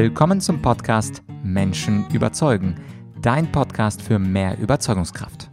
Willkommen 0.00 0.40
zum 0.40 0.62
Podcast 0.62 1.24
Menschen 1.42 2.08
überzeugen, 2.10 2.76
dein 3.20 3.50
Podcast 3.50 4.00
für 4.00 4.20
mehr 4.20 4.56
Überzeugungskraft. 4.56 5.50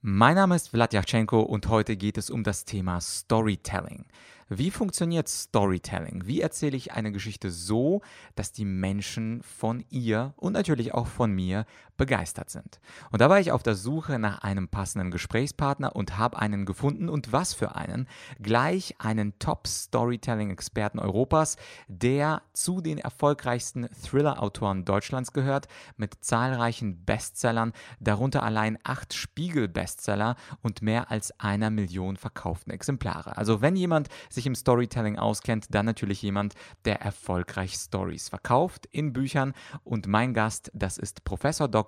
Mein 0.00 0.34
Name 0.34 0.56
ist 0.56 0.70
Vlad 0.70 0.92
Yachchenko 0.94 1.40
und 1.40 1.68
heute 1.68 1.96
geht 1.96 2.18
es 2.18 2.28
um 2.28 2.42
das 2.42 2.64
Thema 2.64 3.00
Storytelling. 3.00 4.06
Wie 4.48 4.72
funktioniert 4.72 5.28
Storytelling? 5.28 6.26
Wie 6.26 6.40
erzähle 6.40 6.76
ich 6.76 6.90
eine 6.90 7.12
Geschichte 7.12 7.52
so, 7.52 8.02
dass 8.34 8.50
die 8.50 8.64
Menschen 8.64 9.44
von 9.44 9.84
ihr 9.90 10.34
und 10.36 10.54
natürlich 10.54 10.92
auch 10.92 11.06
von 11.06 11.30
mir 11.30 11.66
begeistert 11.96 12.50
sind? 12.50 12.80
Und 13.10 13.20
da 13.20 13.30
war 13.30 13.40
ich 13.40 13.52
auf 13.52 13.62
der 13.62 13.74
Suche 13.74 14.18
nach 14.18 14.38
einem 14.42 14.68
passenden 14.68 15.10
Gesprächspartner 15.10 15.94
und 15.94 16.18
habe 16.18 16.38
einen 16.38 16.66
gefunden 16.66 17.08
und 17.08 17.32
was 17.32 17.54
für 17.54 17.76
einen? 17.76 18.08
Gleich 18.40 18.96
einen 18.98 19.38
Top-Storytelling-Experten 19.38 20.98
Europas, 20.98 21.56
der 21.88 22.42
zu 22.52 22.80
den 22.80 22.98
erfolgreichsten 22.98 23.88
Thriller-Autoren 24.02 24.84
Deutschlands 24.84 25.32
gehört, 25.32 25.68
mit 25.96 26.24
zahlreichen 26.24 27.04
Bestsellern, 27.04 27.72
darunter 28.00 28.42
allein 28.42 28.78
acht 28.82 29.14
Spiegel-Bestseller 29.14 30.36
und 30.62 30.82
mehr 30.82 31.10
als 31.10 31.38
einer 31.38 31.70
Million 31.70 32.16
verkauften 32.16 32.72
Exemplare. 32.72 33.36
Also 33.36 33.60
wenn 33.60 33.76
jemand 33.76 34.08
sich 34.28 34.46
im 34.46 34.54
Storytelling 34.54 35.18
auskennt, 35.18 35.66
dann 35.70 35.86
natürlich 35.86 36.22
jemand, 36.22 36.54
der 36.84 37.00
erfolgreich 37.00 37.74
Stories 37.74 38.28
verkauft 38.28 38.86
in 38.86 39.12
Büchern. 39.12 39.54
Und 39.84 40.06
mein 40.06 40.34
Gast, 40.34 40.70
das 40.74 40.98
ist 40.98 41.24
Professor 41.24 41.68
Dr. 41.68 41.83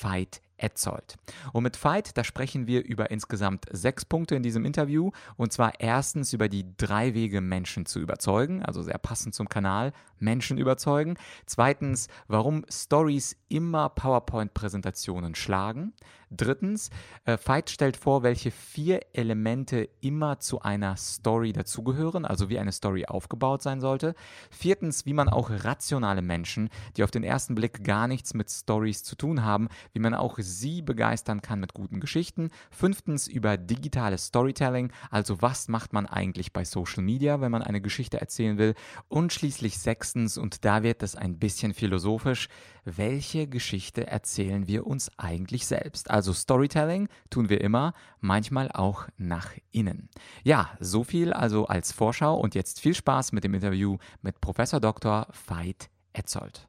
Veit 0.00 0.42
Etzold. 0.62 1.16
Und 1.52 1.64
mit 1.64 1.82
Veit, 1.82 2.16
da 2.16 2.24
sprechen 2.24 2.66
wir 2.66 2.84
über 2.84 3.10
insgesamt 3.10 3.66
sechs 3.72 4.04
Punkte 4.04 4.36
in 4.36 4.42
diesem 4.42 4.64
Interview. 4.64 5.10
Und 5.36 5.52
zwar 5.52 5.80
erstens 5.80 6.32
über 6.32 6.48
die 6.48 6.64
drei 6.76 7.14
Wege, 7.14 7.40
Menschen 7.40 7.84
zu 7.84 7.98
überzeugen, 7.98 8.62
also 8.62 8.82
sehr 8.82 8.98
passend 8.98 9.34
zum 9.34 9.48
Kanal, 9.48 9.92
Menschen 10.20 10.58
überzeugen. 10.58 11.16
Zweitens, 11.46 12.06
warum 12.28 12.64
Stories 12.70 13.36
immer 13.48 13.88
PowerPoint-Präsentationen 13.88 15.34
schlagen. 15.34 15.92
Drittens, 16.36 16.90
äh, 17.24 17.36
Veit 17.44 17.68
stellt 17.68 17.96
vor, 17.96 18.22
welche 18.22 18.50
vier 18.50 19.00
Elemente 19.12 19.88
immer 20.00 20.38
zu 20.38 20.62
einer 20.62 20.96
Story 20.96 21.52
dazugehören, 21.52 22.24
also 22.24 22.48
wie 22.48 22.58
eine 22.58 22.72
Story 22.72 23.04
aufgebaut 23.04 23.62
sein 23.62 23.80
sollte. 23.80 24.14
Viertens, 24.50 25.04
wie 25.04 25.12
man 25.12 25.28
auch 25.28 25.50
rationale 25.50 26.22
Menschen, 26.22 26.70
die 26.96 27.04
auf 27.04 27.10
den 27.10 27.24
ersten 27.24 27.54
Blick 27.54 27.84
gar 27.84 28.08
nichts 28.08 28.34
mit 28.34 28.50
Stories 28.50 29.02
zu 29.02 29.16
tun 29.16 29.42
haben, 29.44 29.68
wie 29.92 30.00
man 30.00 30.14
auch 30.14 30.38
Sie 30.38 30.80
begeistern 30.80 31.42
kann 31.42 31.60
mit 31.60 31.74
guten 31.74 32.00
Geschichten. 32.00 32.50
Fünftens 32.70 33.28
über 33.28 33.56
digitales 33.56 34.26
Storytelling, 34.26 34.92
also 35.10 35.42
was 35.42 35.68
macht 35.68 35.92
man 35.92 36.06
eigentlich 36.06 36.52
bei 36.52 36.64
Social 36.64 37.02
Media, 37.02 37.40
wenn 37.40 37.52
man 37.52 37.62
eine 37.62 37.80
Geschichte 37.80 38.20
erzählen 38.20 38.56
will. 38.56 38.74
Und 39.08 39.32
schließlich 39.32 39.78
sechstens, 39.78 40.38
und 40.38 40.64
da 40.64 40.82
wird 40.82 41.02
es 41.02 41.16
ein 41.16 41.38
bisschen 41.38 41.74
philosophisch, 41.74 42.48
welche 42.84 43.46
Geschichte 43.46 44.06
erzählen 44.06 44.66
wir 44.66 44.86
uns 44.86 45.10
eigentlich 45.16 45.66
selbst? 45.66 46.10
Also 46.10 46.21
Storytelling 46.30 47.08
tun 47.30 47.48
wir 47.48 47.60
immer, 47.60 47.94
manchmal 48.20 48.70
auch 48.70 49.08
nach 49.16 49.50
innen. 49.72 50.08
Ja, 50.44 50.70
so 50.78 51.02
viel 51.02 51.32
also 51.32 51.66
als 51.66 51.90
Vorschau 51.90 52.36
und 52.36 52.54
jetzt 52.54 52.80
viel 52.80 52.94
Spaß 52.94 53.32
mit 53.32 53.42
dem 53.42 53.54
Interview 53.54 53.98
mit 54.20 54.40
Professor 54.40 54.78
Dr. 54.78 55.26
Veit 55.48 55.90
Etzold. 56.12 56.68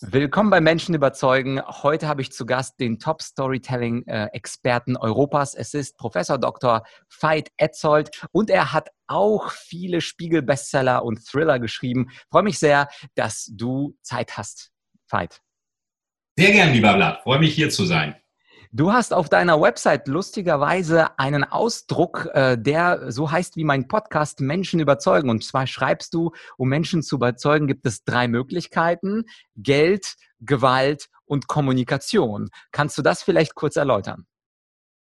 Willkommen 0.00 0.50
bei 0.50 0.60
Menschen 0.60 0.94
überzeugen. 0.94 1.60
Heute 1.60 2.06
habe 2.06 2.22
ich 2.22 2.30
zu 2.30 2.46
Gast 2.46 2.78
den 2.78 2.98
Top 2.98 3.20
Storytelling 3.20 4.06
Experten 4.06 4.96
Europas. 4.96 5.54
Es 5.54 5.74
ist 5.74 5.96
Professor 5.96 6.38
Dr. 6.38 6.84
Veit 7.20 7.50
Etzold 7.56 8.10
und 8.30 8.48
er 8.48 8.72
hat 8.72 8.90
auch 9.08 9.50
viele 9.50 10.00
Spiegel 10.00 10.42
Bestseller 10.42 11.04
und 11.04 11.26
Thriller 11.26 11.58
geschrieben. 11.58 12.06
Ich 12.10 12.26
freue 12.30 12.42
mich 12.44 12.58
sehr, 12.58 12.88
dass 13.14 13.50
du 13.52 13.96
Zeit 14.02 14.36
hast. 14.36 14.70
Veit. 15.08 15.40
Sehr 16.36 16.52
gern, 16.52 16.72
lieber 16.72 16.94
Blatt. 16.94 17.22
Freue 17.22 17.40
mich 17.40 17.54
hier 17.54 17.70
zu 17.70 17.84
sein. 17.84 18.14
Du 18.70 18.92
hast 18.92 19.14
auf 19.14 19.30
deiner 19.30 19.62
Website 19.62 20.08
lustigerweise 20.08 21.18
einen 21.18 21.42
Ausdruck, 21.42 22.28
äh, 22.34 22.58
der 22.58 23.10
so 23.10 23.30
heißt 23.30 23.56
wie 23.56 23.64
mein 23.64 23.88
Podcast 23.88 24.40
Menschen 24.40 24.78
überzeugen. 24.78 25.30
Und 25.30 25.42
zwar 25.42 25.66
schreibst 25.66 26.12
du, 26.12 26.32
um 26.58 26.68
Menschen 26.68 27.02
zu 27.02 27.16
überzeugen, 27.16 27.66
gibt 27.66 27.86
es 27.86 28.04
drei 28.04 28.28
Möglichkeiten. 28.28 29.24
Geld, 29.56 30.16
Gewalt 30.40 31.08
und 31.24 31.48
Kommunikation. 31.48 32.50
Kannst 32.70 32.98
du 32.98 33.02
das 33.02 33.22
vielleicht 33.22 33.54
kurz 33.54 33.76
erläutern? 33.76 34.26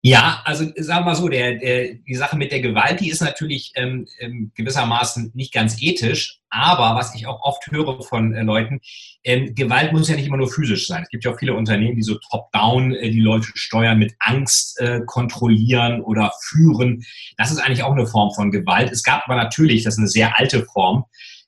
Ja, 0.05 0.43
also 0.45 0.65
sagen 0.79 1.05
wir 1.05 1.11
mal 1.11 1.15
so, 1.15 1.29
der, 1.29 1.59
der, 1.59 1.95
die 1.95 2.17
Sache 2.17 2.37
mit 2.37 2.51
der 2.51 2.61
Gewalt, 2.61 2.99
die 2.99 3.09
ist 3.09 3.23
natürlich 3.23 3.71
ähm, 3.77 4.09
ähm, 4.19 4.51
gewissermaßen 4.57 5.31
nicht 5.33 5.55
ganz 5.55 5.81
ethisch, 5.81 6.41
aber 6.51 6.97
was 6.97 7.15
ich 7.15 7.29
auch 7.29 7.41
oft 7.43 7.71
höre 7.71 8.03
von 8.03 8.35
äh, 8.35 8.43
Leuten, 8.43 8.81
ähm, 9.23 9.55
Gewalt 9.55 9.93
muss 9.93 10.09
ja 10.09 10.17
nicht 10.17 10.27
immer 10.27 10.39
nur 10.39 10.51
physisch 10.51 10.89
sein. 10.89 11.05
Es 11.05 11.09
gibt 11.09 11.25
ja 11.25 11.31
auch 11.31 11.39
viele 11.39 11.55
Unternehmen, 11.55 11.95
die 11.95 12.03
so 12.03 12.19
top-down 12.31 12.97
äh, 12.97 13.11
die 13.11 13.21
Leute 13.21 13.47
steuern, 13.55 14.01
mit 14.01 14.13
Angst 14.19 14.81
äh, 14.81 15.03
kontrollieren 15.07 16.01
oder 16.01 16.33
führen. 16.49 17.05
Das 17.37 17.53
ist 17.53 17.59
eigentlich 17.59 17.85
auch 17.85 17.93
eine 17.93 18.09
Form 18.09 18.35
von 18.35 18.51
Gewalt. 18.51 18.91
Es 18.91 19.05
gab 19.05 19.23
aber 19.27 19.37
natürlich, 19.37 19.85
das 19.85 19.95
ist 19.95 19.99
eine 19.99 20.09
sehr 20.09 20.37
alte 20.37 20.65
Form, 20.65 21.05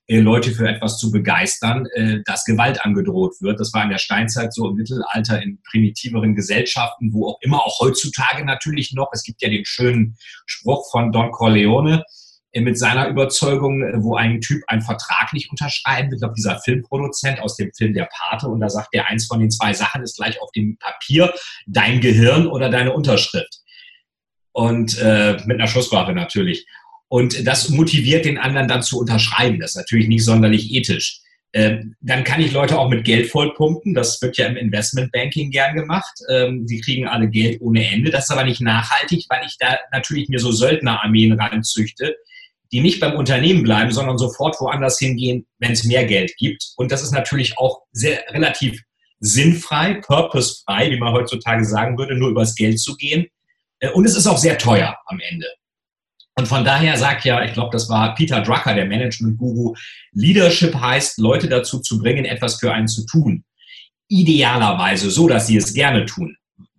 Leute 0.08 0.50
für 0.50 0.68
etwas 0.68 0.98
zu 0.98 1.10
begeistern, 1.10 1.86
äh, 1.94 2.18
dass 2.26 2.44
Gewalt 2.44 2.84
angedroht 2.84 3.34
wird. 3.40 3.58
Das 3.58 3.72
war 3.72 3.84
in 3.84 3.90
der 3.90 3.98
Steinzeit 3.98 4.52
so 4.52 4.68
im 4.68 4.76
Mittelalter 4.76 5.42
in 5.42 5.62
primitiveren 5.62 6.34
Gesellschaften, 6.34 7.12
wo 7.12 7.28
auch 7.28 7.38
immer, 7.40 7.64
auch 7.64 7.80
heutzutage 7.80 8.44
natürlich 8.44 8.92
noch. 8.92 9.08
Es 9.12 9.22
gibt 9.22 9.40
ja 9.40 9.48
den 9.48 9.64
schönen 9.64 10.16
Spruch 10.44 10.90
von 10.90 11.10
Don 11.10 11.30
Corleone 11.30 12.04
äh, 12.52 12.60
mit 12.60 12.78
seiner 12.78 13.08
Überzeugung, 13.08 13.82
wo 14.02 14.14
ein 14.14 14.42
Typ 14.42 14.62
einen 14.66 14.82
Vertrag 14.82 15.32
nicht 15.32 15.50
unterschreiben 15.50 16.10
will. 16.10 16.16
Ich 16.16 16.20
glaube, 16.20 16.34
dieser 16.34 16.60
Filmproduzent 16.60 17.40
aus 17.40 17.56
dem 17.56 17.72
Film 17.72 17.94
Der 17.94 18.08
Pate. 18.12 18.48
Und 18.48 18.60
da 18.60 18.68
sagt 18.68 18.88
er, 18.92 19.08
eins 19.08 19.26
von 19.26 19.40
den 19.40 19.50
zwei 19.50 19.72
Sachen 19.72 20.02
ist 20.02 20.16
gleich 20.16 20.40
auf 20.42 20.50
dem 20.52 20.76
Papier, 20.76 21.32
dein 21.66 22.02
Gehirn 22.02 22.46
oder 22.46 22.68
deine 22.68 22.92
Unterschrift. 22.92 23.62
Und 24.52 24.98
äh, 24.98 25.38
mit 25.46 25.58
einer 25.58 25.66
Schusswaffe 25.66 26.12
natürlich. 26.12 26.66
Und 27.08 27.46
das 27.46 27.68
motiviert 27.68 28.24
den 28.24 28.38
anderen 28.38 28.68
dann 28.68 28.82
zu 28.82 28.98
unterschreiben. 28.98 29.60
Das 29.60 29.70
ist 29.72 29.76
natürlich 29.76 30.08
nicht 30.08 30.24
sonderlich 30.24 30.72
ethisch. 30.72 31.20
Ähm, 31.54 31.94
dann 32.00 32.24
kann 32.24 32.40
ich 32.40 32.52
Leute 32.52 32.76
auch 32.76 32.88
mit 32.88 33.04
Geld 33.04 33.30
vollpumpen. 33.30 33.94
Das 33.94 34.20
wird 34.20 34.36
ja 34.36 34.46
im 34.46 34.56
Investmentbanking 34.56 35.52
gern 35.52 35.76
gemacht. 35.76 36.12
Ähm, 36.28 36.66
sie 36.66 36.80
kriegen 36.80 37.06
alle 37.06 37.28
Geld 37.28 37.60
ohne 37.60 37.88
Ende. 37.88 38.10
Das 38.10 38.24
ist 38.24 38.30
aber 38.30 38.42
nicht 38.42 38.60
nachhaltig, 38.60 39.26
weil 39.28 39.46
ich 39.46 39.56
da 39.58 39.78
natürlich 39.92 40.28
mir 40.28 40.40
so 40.40 40.50
Söldnerarmeen 40.50 41.38
ranzüchte, 41.38 42.16
die 42.72 42.80
nicht 42.80 42.98
beim 42.98 43.14
Unternehmen 43.14 43.62
bleiben, 43.62 43.92
sondern 43.92 44.18
sofort 44.18 44.60
woanders 44.60 44.98
hingehen, 44.98 45.46
wenn 45.60 45.70
es 45.70 45.84
mehr 45.84 46.04
Geld 46.06 46.36
gibt. 46.38 46.72
Und 46.76 46.90
das 46.90 47.04
ist 47.04 47.12
natürlich 47.12 47.56
auch 47.56 47.82
sehr 47.92 48.24
relativ 48.30 48.82
sinnfrei, 49.20 49.94
purposefrei, 50.04 50.90
wie 50.90 50.98
man 50.98 51.12
heutzutage 51.12 51.64
sagen 51.64 51.96
würde, 51.96 52.16
nur 52.16 52.30
übers 52.30 52.56
Geld 52.56 52.80
zu 52.80 52.96
gehen. 52.96 53.26
Äh, 53.78 53.90
und 53.90 54.04
es 54.06 54.16
ist 54.16 54.26
auch 54.26 54.38
sehr 54.38 54.58
teuer 54.58 54.96
am 55.06 55.20
Ende. 55.20 55.46
Und 56.36 56.48
von 56.48 56.64
daher 56.64 56.96
sagt 56.96 57.24
ja, 57.24 57.44
ich 57.44 57.52
glaube, 57.52 57.70
das 57.72 57.88
war 57.88 58.14
Peter 58.14 58.40
Drucker, 58.40 58.74
der 58.74 58.86
Management-Guru, 58.86 59.74
Leadership 60.12 60.74
heißt, 60.74 61.18
Leute 61.18 61.48
dazu 61.48 61.80
zu 61.80 61.98
bringen, 61.98 62.24
etwas 62.24 62.58
für 62.58 62.72
einen 62.72 62.88
zu 62.88 63.06
tun. 63.06 63.44
Idealerweise 64.08 65.10
so, 65.10 65.28
dass 65.28 65.46
sie 65.46 65.56
es 65.56 65.72
gerne 65.74 66.06
tun. 66.06 66.36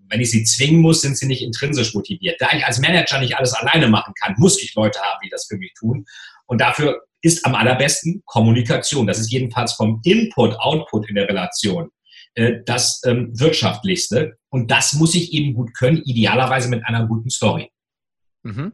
Wenn 0.10 0.22
ich 0.22 0.32
sie 0.32 0.44
zwingen 0.44 0.82
muss, 0.82 1.02
sind 1.02 1.18
sie 1.18 1.26
nicht 1.26 1.42
intrinsisch 1.42 1.94
motiviert. 1.94 2.40
Da 2.40 2.50
ich 2.56 2.66
als 2.66 2.80
Manager 2.80 3.20
nicht 3.20 3.38
alles 3.38 3.54
alleine 3.54 3.88
machen 3.88 4.14
kann, 4.22 4.36
muss 4.38 4.62
ich 4.62 4.76
Leute 4.76 5.00
haben, 5.00 5.20
die 5.24 5.30
das 5.30 5.48
für 5.48 5.58
mich 5.58 5.74
tun. 5.74 6.06
Und 6.46 6.62
dafür 6.62 7.02
ist 7.22 7.46
am 7.46 7.56
allerbesten 7.56 8.22
Kommunikation. 8.26 9.08
Das 9.08 9.20
ist 9.20 9.32
jedenfalls 9.32 9.74
vom 9.74 10.02
Input-Output 10.04 11.10
in 11.10 11.16
der 11.16 11.28
Relation 11.28 11.90
äh, 12.36 12.62
das 12.66 13.02
ähm, 13.06 13.32
wirtschaftlichste. 13.40 14.38
Und 14.50 14.70
das 14.70 14.94
muss 14.94 15.16
ich 15.16 15.34
eben 15.34 15.54
gut 15.54 15.74
können, 15.74 16.02
idealerweise 16.04 16.70
mit 16.70 16.86
einer 16.86 17.08
guten 17.08 17.30
Story. 17.30 17.72
Mhm. 18.44 18.74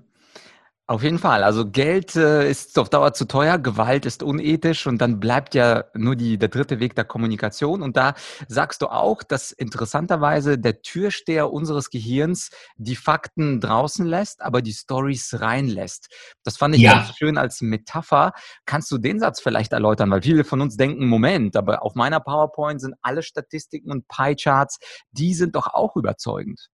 Auf 0.91 1.03
jeden 1.03 1.19
Fall. 1.19 1.45
Also 1.45 1.71
Geld 1.71 2.17
äh, 2.17 2.49
ist 2.51 2.77
auf 2.77 2.89
Dauer 2.89 3.13
zu 3.13 3.23
teuer, 3.23 3.57
Gewalt 3.57 4.05
ist 4.05 4.23
unethisch 4.23 4.87
und 4.87 4.97
dann 4.97 5.21
bleibt 5.21 5.55
ja 5.55 5.85
nur 5.93 6.17
die, 6.17 6.37
der 6.37 6.49
dritte 6.49 6.81
Weg 6.81 6.95
der 6.95 7.05
Kommunikation. 7.05 7.81
Und 7.81 7.95
da 7.95 8.13
sagst 8.49 8.81
du 8.81 8.87
auch, 8.87 9.23
dass 9.23 9.53
interessanterweise 9.53 10.57
der 10.59 10.81
Türsteher 10.81 11.53
unseres 11.53 11.91
Gehirns 11.91 12.49
die 12.75 12.97
Fakten 12.97 13.61
draußen 13.61 14.05
lässt, 14.05 14.41
aber 14.41 14.61
die 14.61 14.73
Stories 14.73 15.39
reinlässt. 15.39 16.09
Das 16.43 16.57
fand 16.57 16.75
ich 16.75 16.81
ja. 16.81 16.95
ganz 16.95 17.15
schön 17.15 17.37
als 17.37 17.61
Metapher. 17.61 18.33
Kannst 18.65 18.91
du 18.91 18.97
den 18.97 19.21
Satz 19.21 19.39
vielleicht 19.39 19.71
erläutern? 19.71 20.11
Weil 20.11 20.23
viele 20.23 20.43
von 20.43 20.59
uns 20.59 20.75
denken, 20.75 21.07
Moment, 21.07 21.55
aber 21.55 21.83
auf 21.83 21.95
meiner 21.95 22.19
PowerPoint 22.19 22.81
sind 22.81 22.95
alle 23.01 23.23
Statistiken 23.23 23.91
und 23.93 24.09
Pie-Charts, 24.09 24.79
die 25.11 25.35
sind 25.35 25.55
doch 25.55 25.67
auch 25.73 25.95
überzeugend. 25.95 26.67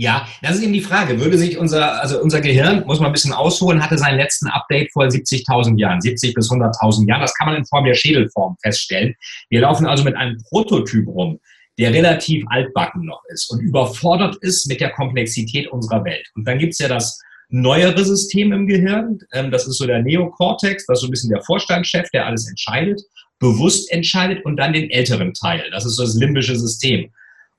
Ja, 0.00 0.28
das 0.42 0.54
ist 0.54 0.62
eben 0.62 0.72
die 0.72 0.80
Frage. 0.80 1.18
Würde 1.18 1.36
sich 1.36 1.58
unser, 1.58 2.00
also 2.00 2.22
unser 2.22 2.40
Gehirn, 2.40 2.84
muss 2.86 3.00
man 3.00 3.08
ein 3.08 3.12
bisschen 3.12 3.32
ausholen, 3.32 3.82
hatte 3.82 3.98
seinen 3.98 4.16
letzten 4.16 4.46
Update 4.46 4.92
vor 4.92 5.04
70.000 5.04 5.76
Jahren, 5.76 6.00
70 6.00 6.34
bis 6.34 6.48
100.000 6.52 7.08
Jahren. 7.08 7.20
Das 7.20 7.34
kann 7.34 7.48
man 7.48 7.56
in 7.56 7.66
Form 7.66 7.84
der 7.84 7.94
Schädelform 7.94 8.56
feststellen. 8.62 9.16
Wir 9.50 9.62
laufen 9.62 9.88
also 9.88 10.04
mit 10.04 10.14
einem 10.14 10.40
Prototyp 10.50 11.08
rum, 11.08 11.40
der 11.78 11.92
relativ 11.92 12.44
altbacken 12.48 13.06
noch 13.06 13.20
ist 13.30 13.50
und 13.50 13.58
überfordert 13.58 14.36
ist 14.36 14.68
mit 14.68 14.80
der 14.80 14.90
Komplexität 14.90 15.66
unserer 15.66 16.04
Welt. 16.04 16.28
Und 16.36 16.46
dann 16.46 16.58
gibt's 16.60 16.78
ja 16.78 16.86
das 16.86 17.20
neuere 17.48 18.04
System 18.04 18.52
im 18.52 18.68
Gehirn. 18.68 19.18
Ähm, 19.32 19.50
das 19.50 19.66
ist 19.66 19.78
so 19.78 19.86
der 19.88 20.00
Neokortex, 20.04 20.86
das 20.86 20.98
ist 20.98 21.00
so 21.00 21.08
ein 21.08 21.10
bisschen 21.10 21.30
der 21.30 21.42
Vorstandschef, 21.42 22.08
der 22.10 22.24
alles 22.24 22.48
entscheidet, 22.48 23.00
bewusst 23.40 23.90
entscheidet 23.90 24.44
und 24.44 24.58
dann 24.58 24.72
den 24.72 24.90
älteren 24.90 25.34
Teil. 25.34 25.68
Das 25.72 25.84
ist 25.84 25.96
so 25.96 26.04
das 26.04 26.14
limbische 26.14 26.54
System. 26.54 27.10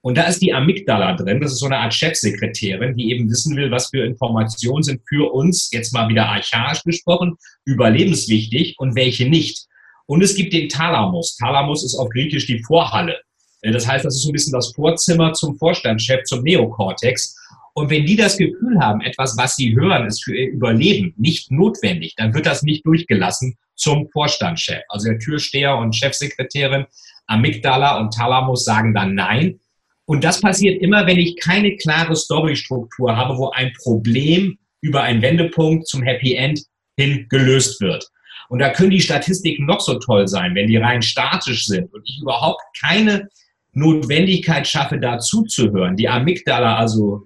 Und 0.02 0.18
da 0.18 0.24
ist 0.24 0.42
die 0.42 0.54
Amygdala 0.54 1.16
drin. 1.16 1.42
Das 1.42 1.52
ist 1.52 1.60
so 1.60 1.66
eine 1.66 1.78
Art 1.78 1.94
Chefsekretärin, 1.94 2.96
die 2.96 3.12
eben 3.12 3.30
wissen 3.30 3.56
will, 3.58 3.70
was 3.70 3.90
für 3.90 4.06
Informationen 4.06 4.84
sind 4.84 5.02
für 5.08 5.34
uns, 5.34 5.70
jetzt 5.72 5.94
mal 5.94 6.08
wieder 6.08 6.28
archaisch 6.28 6.84
gesprochen, 6.84 7.36
überlebenswichtig 7.66 8.76
und 8.78 8.96
welche 8.96 9.28
nicht. 9.28 9.68
Und 10.06 10.24
es 10.24 10.36
gibt 10.36 10.54
den 10.54 10.70
Thalamus. 10.70 11.36
Thalamus 11.36 11.84
ist 11.84 11.96
auf 11.96 12.10
Griechisch 12.10 12.48
die 12.48 12.64
Vorhalle. 12.64 13.20
Äh, 13.62 13.72
das 13.72 13.88
heißt, 13.88 14.06
das 14.06 14.16
ist 14.16 14.24
so 14.24 14.30
ein 14.30 14.34
bisschen 14.34 14.54
das 14.54 14.74
Vorzimmer 14.74 15.34
zum 15.34 15.58
Vorstandschef, 15.58 16.24
zum 16.24 16.44
Neokortex. 16.44 17.36
Und 17.74 17.90
wenn 17.90 18.06
die 18.06 18.16
das 18.16 18.38
Gefühl 18.38 18.80
haben, 18.80 19.02
etwas, 19.02 19.38
was 19.38 19.56
sie 19.56 19.76
hören, 19.76 20.08
ist 20.08 20.24
für 20.24 20.36
ihr 20.36 20.50
Überleben 20.50 21.14
nicht 21.18 21.52
notwendig, 21.52 22.16
dann 22.16 22.34
wird 22.34 22.46
das 22.46 22.64
nicht 22.64 22.86
durchgelassen 22.86 23.58
zum 23.76 24.10
Vorstandschef. 24.10 24.82
Also 24.90 25.10
der 25.10 25.20
Türsteher 25.20 25.78
und 25.78 25.96
Chefsekretärin, 25.96 26.86
Amygdala 27.28 28.00
und 28.00 28.14
Thalamus 28.14 28.66
sagen 28.66 28.94
dann 28.94 29.14
Nein. 29.16 29.60
Und 30.10 30.24
das 30.24 30.42
passiert 30.42 30.82
immer, 30.82 31.06
wenn 31.06 31.20
ich 31.20 31.36
keine 31.36 31.76
klare 31.76 32.16
Storystruktur 32.16 33.16
habe, 33.16 33.38
wo 33.38 33.52
ein 33.52 33.72
Problem 33.84 34.58
über 34.82 35.04
einen 35.04 35.22
Wendepunkt 35.22 35.88
zum 35.88 36.02
Happy 36.02 36.34
End 36.34 36.64
hin 36.98 37.28
gelöst 37.30 37.80
wird. 37.80 38.10
Und 38.50 38.58
da 38.58 38.72
können 38.72 38.90
die 38.90 39.02
Statistiken 39.02 39.68
noch 39.68 39.82
so 39.82 40.00
toll 40.00 40.28
sein, 40.28 40.56
wenn 40.56 40.66
die 40.66 40.78
rein 40.78 41.04
statisch 41.04 41.68
sind 41.68 41.94
und 41.94 42.02
ich 42.10 42.20
überhaupt 42.24 42.60
keine 42.82 43.30
Notwendigkeit 43.74 44.68
schaffe, 44.68 44.98
dazu 44.98 45.44
zu 45.44 45.72
hören. 45.72 45.96
Die 45.96 46.10
Amygdala, 46.10 46.78
also 46.78 47.24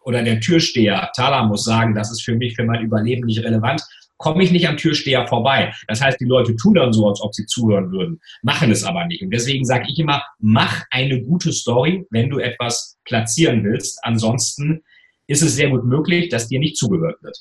oder 0.00 0.22
der 0.22 0.40
Türsteher, 0.40 1.10
Thalamus 1.14 1.64
sagen, 1.64 1.94
das 1.94 2.10
ist 2.10 2.22
für 2.22 2.34
mich, 2.34 2.56
für 2.56 2.64
mein 2.64 2.82
Überleben 2.82 3.26
nicht 3.26 3.44
relevant, 3.44 3.82
komme 4.22 4.44
ich 4.44 4.52
nicht 4.52 4.68
am 4.68 4.76
Türsteher 4.76 5.26
vorbei. 5.26 5.74
Das 5.88 6.00
heißt, 6.00 6.20
die 6.20 6.26
Leute 6.26 6.54
tun 6.54 6.74
dann 6.74 6.92
so, 6.92 7.08
als 7.08 7.20
ob 7.20 7.34
sie 7.34 7.44
zuhören 7.44 7.90
würden, 7.90 8.20
machen 8.42 8.70
es 8.70 8.84
aber 8.84 9.04
nicht. 9.06 9.20
Und 9.20 9.30
deswegen 9.30 9.64
sage 9.64 9.86
ich 9.88 9.98
immer, 9.98 10.22
mach 10.38 10.84
eine 10.90 11.20
gute 11.20 11.52
Story, 11.52 12.06
wenn 12.10 12.30
du 12.30 12.38
etwas 12.38 12.98
platzieren 13.04 13.64
willst. 13.64 13.98
Ansonsten 14.04 14.82
ist 15.26 15.42
es 15.42 15.56
sehr 15.56 15.70
gut 15.70 15.84
möglich, 15.84 16.28
dass 16.28 16.46
dir 16.46 16.60
nicht 16.60 16.76
zugehört 16.76 17.20
wird. 17.22 17.36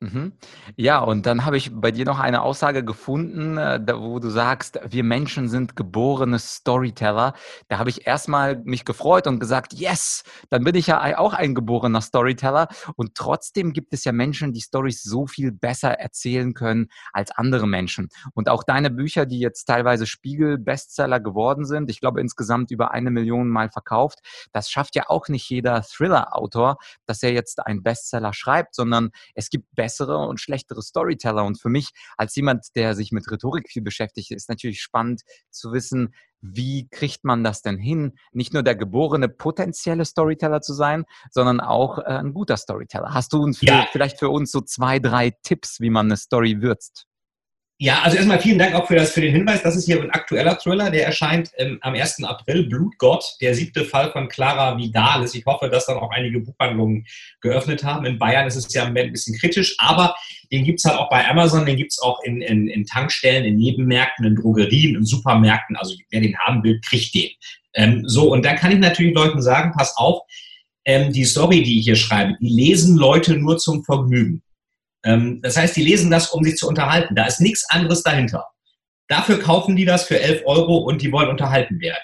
Mhm. 0.00 0.34
Ja, 0.76 0.98
und 0.98 1.24
dann 1.24 1.46
habe 1.46 1.56
ich 1.56 1.70
bei 1.72 1.90
dir 1.90 2.04
noch 2.04 2.18
eine 2.18 2.42
Aussage 2.42 2.84
gefunden, 2.84 3.56
äh, 3.56 3.80
wo 3.96 4.18
du 4.18 4.28
sagst, 4.28 4.78
wir 4.86 5.02
Menschen 5.02 5.48
sind 5.48 5.74
geborene 5.74 6.38
Storyteller. 6.38 7.32
Da 7.68 7.78
habe 7.78 7.88
ich 7.88 8.06
erstmal 8.06 8.56
mich 8.64 8.84
gefreut 8.84 9.26
und 9.26 9.40
gesagt, 9.40 9.72
yes, 9.72 10.22
dann 10.50 10.64
bin 10.64 10.74
ich 10.74 10.88
ja 10.88 11.16
auch 11.18 11.32
ein 11.32 11.54
geborener 11.54 12.02
Storyteller. 12.02 12.68
Und 12.96 13.14
trotzdem 13.14 13.72
gibt 13.72 13.94
es 13.94 14.04
ja 14.04 14.12
Menschen, 14.12 14.52
die 14.52 14.60
Stories 14.60 15.02
so 15.02 15.26
viel 15.26 15.50
besser 15.50 15.92
erzählen 15.92 16.52
können 16.52 16.88
als 17.14 17.30
andere 17.30 17.66
Menschen. 17.66 18.10
Und 18.34 18.50
auch 18.50 18.64
deine 18.64 18.90
Bücher, 18.90 19.24
die 19.24 19.38
jetzt 19.38 19.64
teilweise 19.64 20.04
Spiegel-Bestseller 20.04 21.20
geworden 21.20 21.64
sind, 21.64 21.88
ich 21.88 22.00
glaube 22.00 22.20
insgesamt 22.20 22.70
über 22.70 22.90
eine 22.90 23.10
Million 23.10 23.48
Mal 23.48 23.70
verkauft, 23.70 24.18
das 24.52 24.68
schafft 24.70 24.94
ja 24.94 25.04
auch 25.08 25.28
nicht 25.28 25.48
jeder 25.48 25.80
Thriller-Autor, 25.80 26.76
dass 27.06 27.22
er 27.22 27.32
jetzt 27.32 27.66
einen 27.66 27.82
Bestseller 27.82 28.34
schreibt, 28.34 28.74
sondern 28.74 29.10
es 29.34 29.48
gibt 29.48 29.74
bessere 29.96 30.18
und 30.18 30.40
schlechtere 30.40 30.82
Storyteller. 30.82 31.44
Und 31.44 31.60
für 31.60 31.68
mich 31.68 31.90
als 32.16 32.34
jemand, 32.36 32.66
der 32.74 32.94
sich 32.94 33.12
mit 33.12 33.30
Rhetorik 33.30 33.68
viel 33.68 33.82
beschäftigt, 33.82 34.30
ist 34.30 34.48
natürlich 34.48 34.80
spannend 34.80 35.22
zu 35.50 35.72
wissen, 35.72 36.14
wie 36.40 36.86
kriegt 36.90 37.24
man 37.24 37.42
das 37.42 37.62
denn 37.62 37.78
hin, 37.78 38.12
nicht 38.32 38.52
nur 38.52 38.62
der 38.62 38.76
geborene 38.76 39.28
potenzielle 39.28 40.04
Storyteller 40.04 40.60
zu 40.60 40.74
sein, 40.74 41.04
sondern 41.30 41.60
auch 41.60 41.98
äh, 41.98 42.02
ein 42.02 42.34
guter 42.34 42.56
Storyteller. 42.56 43.14
Hast 43.14 43.32
du 43.32 43.42
uns 43.42 43.60
ja. 43.62 43.86
vielleicht 43.90 44.18
für 44.18 44.28
uns 44.28 44.52
so 44.52 44.60
zwei, 44.60 44.98
drei 44.98 45.30
Tipps, 45.42 45.80
wie 45.80 45.90
man 45.90 46.06
eine 46.06 46.16
Story 46.16 46.60
würzt? 46.60 47.06
Ja, 47.78 48.00
also 48.00 48.16
erstmal 48.16 48.40
vielen 48.40 48.58
Dank 48.58 48.74
auch 48.74 48.86
für, 48.86 48.94
das, 48.94 49.12
für 49.12 49.20
den 49.20 49.34
Hinweis. 49.34 49.62
Das 49.62 49.76
ist 49.76 49.84
hier 49.84 50.00
ein 50.00 50.10
aktueller 50.10 50.56
Thriller, 50.56 50.90
der 50.90 51.04
erscheint 51.04 51.50
ähm, 51.58 51.76
am 51.82 51.92
1. 51.92 52.24
April, 52.24 52.66
Blutgott, 52.70 53.36
der 53.42 53.54
siebte 53.54 53.84
Fall 53.84 54.10
von 54.12 54.28
Clara 54.28 54.78
Vidalis. 54.78 55.34
Ich 55.34 55.44
hoffe, 55.44 55.68
dass 55.68 55.84
dann 55.84 55.98
auch 55.98 56.10
einige 56.10 56.40
Buchhandlungen 56.40 57.04
geöffnet 57.42 57.84
haben. 57.84 58.06
In 58.06 58.18
Bayern 58.18 58.46
ist 58.46 58.56
es 58.56 58.72
ja 58.72 58.84
ein 58.84 58.94
bisschen 58.94 59.36
kritisch, 59.38 59.76
aber 59.78 60.14
den 60.50 60.64
gibt's 60.64 60.86
halt 60.86 60.98
auch 60.98 61.10
bei 61.10 61.28
Amazon, 61.28 61.66
den 61.66 61.76
gibt's 61.76 62.00
auch 62.00 62.22
in, 62.22 62.40
in, 62.40 62.66
in 62.68 62.86
Tankstellen, 62.86 63.44
in 63.44 63.56
Nebenmärkten, 63.56 64.24
in 64.24 64.36
Drogerien, 64.36 64.96
in 64.96 65.04
Supermärkten. 65.04 65.76
Also 65.76 65.96
wer 66.08 66.22
den 66.22 66.38
haben 66.38 66.64
will, 66.64 66.80
kriegt 66.80 67.14
den. 67.14 67.28
Ähm, 67.74 68.04
so, 68.06 68.32
und 68.32 68.42
da 68.42 68.54
kann 68.54 68.72
ich 68.72 68.78
natürlich 68.78 69.14
Leuten 69.14 69.42
sagen, 69.42 69.72
pass 69.76 69.94
auf, 69.98 70.22
ähm, 70.86 71.12
die 71.12 71.26
Story, 71.26 71.62
die 71.62 71.80
ich 71.80 71.84
hier 71.84 71.96
schreibe, 71.96 72.38
die 72.40 72.48
lesen 72.48 72.96
Leute 72.96 73.36
nur 73.36 73.58
zum 73.58 73.84
Vergnügen. 73.84 74.42
Ähm, 75.06 75.40
das 75.40 75.56
heißt, 75.56 75.76
die 75.76 75.84
lesen 75.84 76.10
das, 76.10 76.30
um 76.30 76.44
sich 76.44 76.56
zu 76.56 76.68
unterhalten. 76.68 77.14
Da 77.14 77.26
ist 77.26 77.40
nichts 77.40 77.64
anderes 77.70 78.02
dahinter. 78.02 78.44
Dafür 79.08 79.38
kaufen 79.38 79.76
die 79.76 79.84
das 79.84 80.04
für 80.04 80.20
11 80.20 80.42
Euro 80.44 80.78
und 80.78 81.00
die 81.00 81.12
wollen 81.12 81.30
unterhalten 81.30 81.80
werden. 81.80 82.02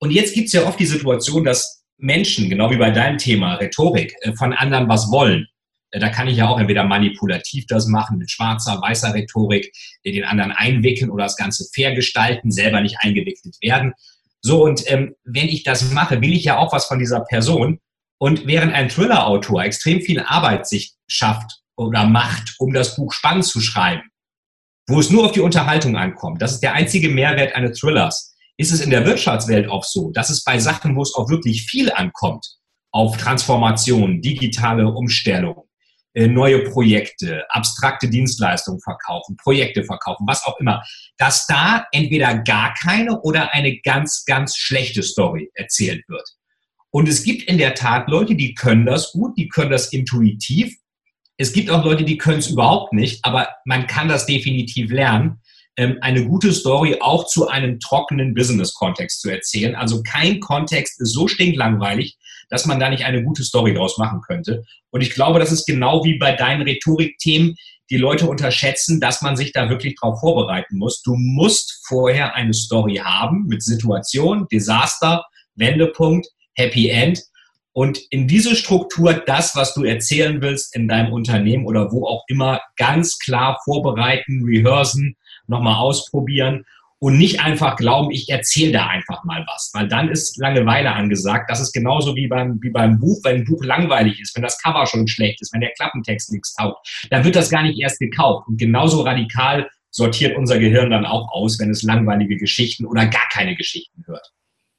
Und 0.00 0.10
jetzt 0.10 0.34
gibt 0.34 0.46
es 0.46 0.52
ja 0.52 0.66
oft 0.66 0.80
die 0.80 0.86
Situation, 0.86 1.44
dass 1.44 1.84
Menschen, 1.98 2.48
genau 2.48 2.70
wie 2.70 2.76
bei 2.76 2.90
deinem 2.90 3.18
Thema 3.18 3.54
Rhetorik, 3.54 4.14
äh, 4.22 4.32
von 4.32 4.52
anderen 4.52 4.88
was 4.88 5.12
wollen. 5.12 5.46
Äh, 5.90 6.00
da 6.00 6.08
kann 6.08 6.26
ich 6.26 6.38
ja 6.38 6.48
auch 6.48 6.58
entweder 6.58 6.84
manipulativ 6.84 7.66
das 7.66 7.86
machen 7.86 8.18
mit 8.18 8.30
schwarzer, 8.30 8.80
weißer 8.80 9.14
Rhetorik, 9.14 9.70
den 10.04 10.24
anderen 10.24 10.52
einwickeln 10.52 11.10
oder 11.10 11.24
das 11.24 11.36
Ganze 11.36 11.66
fair 11.74 11.94
gestalten, 11.94 12.50
selber 12.50 12.80
nicht 12.80 12.96
eingewickelt 13.00 13.56
werden. 13.60 13.92
So, 14.40 14.64
und 14.64 14.90
ähm, 14.90 15.14
wenn 15.22 15.48
ich 15.48 15.62
das 15.62 15.92
mache, 15.92 16.20
will 16.20 16.32
ich 16.32 16.44
ja 16.44 16.56
auch 16.58 16.72
was 16.72 16.86
von 16.86 16.98
dieser 16.98 17.20
Person. 17.20 17.78
Und 18.18 18.46
während 18.46 18.72
ein 18.72 18.88
Thriller-Autor 18.88 19.64
extrem 19.64 20.00
viel 20.00 20.20
Arbeit 20.20 20.66
sich 20.66 20.94
schafft, 21.06 21.61
oder 21.76 22.06
macht, 22.06 22.54
um 22.58 22.72
das 22.72 22.96
Buch 22.96 23.12
spannend 23.12 23.44
zu 23.44 23.60
schreiben, 23.60 24.02
wo 24.88 25.00
es 25.00 25.10
nur 25.10 25.26
auf 25.26 25.32
die 25.32 25.40
Unterhaltung 25.40 25.96
ankommt, 25.96 26.42
das 26.42 26.52
ist 26.52 26.62
der 26.62 26.74
einzige 26.74 27.08
Mehrwert 27.08 27.54
eines 27.54 27.78
Thrillers, 27.78 28.34
ist 28.56 28.72
es 28.72 28.80
in 28.80 28.90
der 28.90 29.06
Wirtschaftswelt 29.06 29.68
auch 29.68 29.84
so, 29.84 30.10
dass 30.10 30.30
es 30.30 30.44
bei 30.44 30.58
Sachen, 30.58 30.96
wo 30.96 31.02
es 31.02 31.14
auch 31.14 31.28
wirklich 31.28 31.64
viel 31.64 31.90
ankommt, 31.92 32.46
auf 32.90 33.16
Transformation, 33.16 34.20
digitale 34.20 34.86
Umstellung, 34.86 35.64
äh, 36.14 36.26
neue 36.26 36.64
Projekte, 36.64 37.44
abstrakte 37.48 38.08
Dienstleistungen 38.08 38.80
verkaufen, 38.80 39.36
Projekte 39.38 39.82
verkaufen, 39.84 40.26
was 40.26 40.44
auch 40.44 40.60
immer, 40.60 40.82
dass 41.16 41.46
da 41.46 41.86
entweder 41.90 42.38
gar 42.38 42.74
keine 42.74 43.20
oder 43.22 43.54
eine 43.54 43.80
ganz, 43.80 44.24
ganz 44.26 44.56
schlechte 44.56 45.02
Story 45.02 45.50
erzählt 45.54 46.06
wird. 46.08 46.28
Und 46.90 47.08
es 47.08 47.24
gibt 47.24 47.44
in 47.44 47.56
der 47.56 47.74
Tat 47.74 48.08
Leute, 48.08 48.34
die 48.34 48.52
können 48.52 48.84
das 48.84 49.12
gut, 49.12 49.38
die 49.38 49.48
können 49.48 49.70
das 49.70 49.90
intuitiv 49.94 50.76
es 51.42 51.52
gibt 51.52 51.70
auch 51.70 51.84
Leute, 51.84 52.04
die 52.04 52.18
können 52.18 52.38
es 52.38 52.50
überhaupt 52.50 52.92
nicht, 52.92 53.24
aber 53.24 53.48
man 53.64 53.88
kann 53.88 54.08
das 54.08 54.26
definitiv 54.26 54.92
lernen, 54.92 55.40
ähm, 55.76 55.98
eine 56.00 56.24
gute 56.24 56.52
Story 56.52 56.98
auch 57.00 57.26
zu 57.26 57.48
einem 57.48 57.80
trockenen 57.80 58.32
Business-Kontext 58.32 59.20
zu 59.20 59.28
erzählen. 59.28 59.74
Also 59.74 60.04
kein 60.04 60.38
Kontext 60.38 61.00
ist 61.00 61.12
so 61.12 61.26
stinklangweilig, 61.26 62.16
dass 62.48 62.64
man 62.66 62.78
da 62.78 62.88
nicht 62.88 63.04
eine 63.04 63.24
gute 63.24 63.42
Story 63.42 63.74
draus 63.74 63.98
machen 63.98 64.20
könnte. 64.20 64.62
Und 64.90 65.00
ich 65.00 65.14
glaube, 65.14 65.40
das 65.40 65.50
ist 65.50 65.66
genau 65.66 66.04
wie 66.04 66.16
bei 66.16 66.30
deinen 66.30 66.62
Rhetorik-Themen. 66.62 67.56
Die 67.90 67.96
Leute 67.96 68.28
unterschätzen, 68.28 69.00
dass 69.00 69.20
man 69.20 69.36
sich 69.36 69.52
da 69.52 69.68
wirklich 69.68 69.96
drauf 69.96 70.20
vorbereiten 70.20 70.78
muss. 70.78 71.02
Du 71.02 71.16
musst 71.16 71.80
vorher 71.88 72.36
eine 72.36 72.54
Story 72.54 73.00
haben 73.02 73.46
mit 73.48 73.64
Situation, 73.64 74.46
Desaster, 74.52 75.24
Wendepunkt, 75.56 76.28
Happy 76.54 76.88
End 76.88 77.20
und 77.72 77.98
in 78.10 78.28
diese 78.28 78.54
Struktur 78.54 79.14
das, 79.14 79.56
was 79.56 79.74
du 79.74 79.84
erzählen 79.84 80.42
willst 80.42 80.76
in 80.76 80.88
deinem 80.88 81.12
Unternehmen 81.12 81.66
oder 81.66 81.90
wo 81.90 82.06
auch 82.06 82.24
immer, 82.28 82.60
ganz 82.76 83.18
klar 83.18 83.58
vorbereiten, 83.64 84.44
rehearsen, 84.44 85.16
nochmal 85.46 85.76
ausprobieren 85.76 86.64
und 86.98 87.18
nicht 87.18 87.40
einfach 87.40 87.76
glauben, 87.76 88.10
ich 88.10 88.28
erzähle 88.28 88.72
da 88.72 88.86
einfach 88.86 89.24
mal 89.24 89.44
was, 89.48 89.70
weil 89.74 89.88
dann 89.88 90.08
ist 90.08 90.36
Langeweile 90.38 90.92
angesagt. 90.92 91.50
Das 91.50 91.60
ist 91.60 91.72
genauso 91.72 92.14
wie 92.14 92.28
beim, 92.28 92.62
wie 92.62 92.70
beim 92.70 93.00
Buch, 93.00 93.18
wenn 93.24 93.38
ein 93.38 93.44
Buch 93.44 93.64
langweilig 93.64 94.20
ist, 94.20 94.36
wenn 94.36 94.42
das 94.42 94.60
Cover 94.62 94.86
schon 94.86 95.08
schlecht 95.08 95.40
ist, 95.40 95.52
wenn 95.52 95.62
der 95.62 95.72
Klappentext 95.72 96.30
nichts 96.30 96.54
taugt, 96.54 96.86
dann 97.10 97.24
wird 97.24 97.34
das 97.34 97.50
gar 97.50 97.62
nicht 97.62 97.80
erst 97.80 97.98
gekauft. 97.98 98.46
Und 98.46 98.58
genauso 98.58 99.02
radikal 99.02 99.68
sortiert 99.90 100.36
unser 100.36 100.58
Gehirn 100.58 100.90
dann 100.90 101.04
auch 101.04 101.32
aus, 101.32 101.58
wenn 101.58 101.70
es 101.70 101.82
langweilige 101.82 102.36
Geschichten 102.36 102.84
oder 102.86 103.06
gar 103.06 103.28
keine 103.32 103.56
Geschichten 103.56 104.04
hört. 104.06 104.30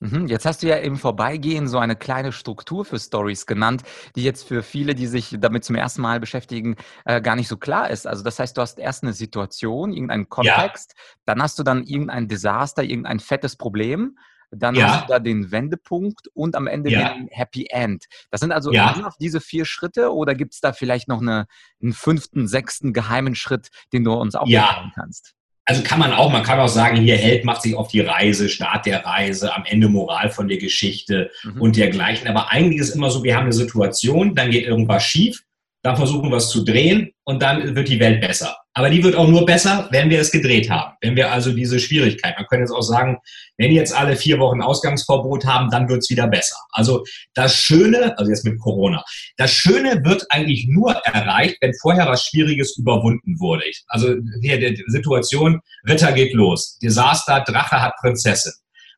Mhm, 0.03 0.27
jetzt 0.27 0.45
hast 0.45 0.63
du 0.63 0.67
ja 0.67 0.75
im 0.75 0.98
Vorbeigehen 0.98 1.67
so 1.67 1.77
eine 1.77 1.95
kleine 1.95 2.33
Struktur 2.33 2.83
für 2.83 3.00
Stories 3.00 3.45
genannt, 3.45 3.83
die 4.15 4.24
jetzt 4.24 4.45
für 4.45 4.62
viele, 4.62 4.95
die 4.95 5.07
sich 5.07 5.38
damit 5.39 5.63
zum 5.63 5.77
ersten 5.77 6.01
Mal 6.01 6.19
beschäftigen, 6.19 6.75
äh, 7.05 7.22
gar 7.22 7.38
nicht 7.38 7.48
so 7.48 7.55
klar 7.55 7.89
ist. 7.89 8.05
Also 8.05 8.24
das 8.24 8.38
heißt, 8.38 8.57
du 8.57 8.62
hast 8.62 8.79
erst 8.79 9.03
eine 9.03 9.13
Situation, 9.13 9.93
irgendeinen 9.93 10.27
Kontext, 10.27 10.93
ja. 10.98 11.03
dann 11.25 11.41
hast 11.41 11.57
du 11.57 11.63
dann 11.63 11.83
irgendein 11.83 12.27
Desaster, 12.27 12.83
irgendein 12.83 13.19
fettes 13.19 13.55
Problem, 13.55 14.17
dann 14.51 14.75
ja. 14.75 14.88
hast 14.89 15.03
du 15.03 15.07
da 15.07 15.19
den 15.19 15.51
Wendepunkt 15.51 16.27
und 16.33 16.55
am 16.55 16.67
Ende 16.67 16.91
ja. 16.91 17.13
den 17.13 17.27
Happy 17.31 17.67
End. 17.69 18.05
Das 18.29 18.41
sind 18.41 18.51
also 18.51 18.72
ja. 18.74 19.10
diese 19.19 19.39
vier 19.39 19.63
Schritte 19.63 20.13
oder 20.13 20.36
gibt 20.36 20.53
es 20.53 20.60
da 20.60 20.74
vielleicht 20.74 21.07
noch 21.07 21.22
eine, 21.22 21.45
einen 21.81 21.93
fünften, 21.93 22.48
sechsten 22.48 22.91
geheimen 22.91 23.36
Schritt, 23.36 23.69
den 23.93 24.03
du 24.03 24.13
uns 24.13 24.36
auch 24.36 24.48
ja. 24.48 24.91
kannst? 24.95 25.33
Also 25.65 25.82
kann 25.82 26.00
man 26.00 26.12
auch, 26.12 26.29
man 26.32 26.43
kann 26.43 26.60
auch 26.60 26.67
sagen, 26.67 26.98
hier 26.98 27.15
Held 27.15 27.46
macht 27.46 27.62
sich 27.62 27.75
auf 27.75 27.88
die 27.88 28.01
Reise, 28.01 28.50
Start 28.50 28.86
der 28.86 29.05
Reise, 29.05 29.55
am 29.55 29.63
Ende 29.65 29.88
Moral 29.88 30.29
von 30.29 30.48
der 30.48 30.58
Geschichte 30.58 31.32
mhm. 31.43 31.62
und 31.62 31.77
dergleichen. 31.77 32.27
Aber 32.27 32.51
eigentlich 32.51 32.82
ist 32.82 32.96
immer 32.96 33.10
so, 33.10 33.24
wir 33.24 33.36
haben 33.36 33.46
eine 33.46 33.53
Situation, 33.53 34.36
dann 34.36 34.51
geht 34.51 34.65
irgendwas 34.65 35.03
schief 35.03 35.43
dann 35.84 35.98
versuchen 35.98 36.29
wir 36.29 36.38
es 36.38 36.50
zu 36.50 36.63
drehen 36.63 37.12
und 37.25 37.41
dann 37.43 37.75
wird 37.75 37.89
die 37.89 38.00
Welt 38.00 38.22
besser. 38.22 38.58
Aber 38.75 38.89
die 38.89 39.03
wird 39.03 39.15
auch 39.15 39.27
nur 39.27 39.46
besser, 39.46 39.88
wenn 39.92 40.10
wir 40.10 40.20
es 40.20 40.32
gedreht 40.32 40.70
haben. 40.70 40.94
Wenn 41.01 41.15
wir 41.15 41.32
also 41.32 41.51
diese 41.51 41.80
Schwierigkeit, 41.80 42.36
man 42.38 42.48
könnte 42.48 42.63
jetzt 42.63 42.72
auch 42.72 42.82
sagen, 42.82 43.18
wenn 43.58 43.72
jetzt 43.72 43.96
alle 43.96 44.15
vier 44.15 44.39
Wochen 44.39 44.62
Ausgangsverbot 44.62 45.46
haben, 45.46 45.70
dann 45.70 45.88
wird 45.88 46.00
es 46.00 46.10
wieder 46.10 46.27
besser. 46.27 46.56
Also 46.72 47.03
das 47.36 47.56
Schöne, 47.56 48.18
also 48.18 48.32
jetzt 48.32 48.46
mit 48.46 48.60
Corona, 48.60 49.03
das 49.38 49.51
Schöne 49.51 50.03
wird 50.03 50.25
eigentlich 50.30 50.65
nur 50.68 50.94
erreicht, 51.06 51.58
wenn 51.62 51.74
vorher 51.82 52.08
was 52.08 52.25
Schwieriges 52.25 52.75
überwunden 52.77 53.39
wurde. 53.39 53.63
Also 53.88 54.15
hier 54.42 54.58
die 54.58 54.84
Situation, 54.88 55.62
Ritter 55.88 56.12
geht 56.12 56.34
los, 56.34 56.80
Desaster, 56.80 57.42
Drache 57.42 57.80
hat 57.80 57.96
Prinzessin. 58.01 58.53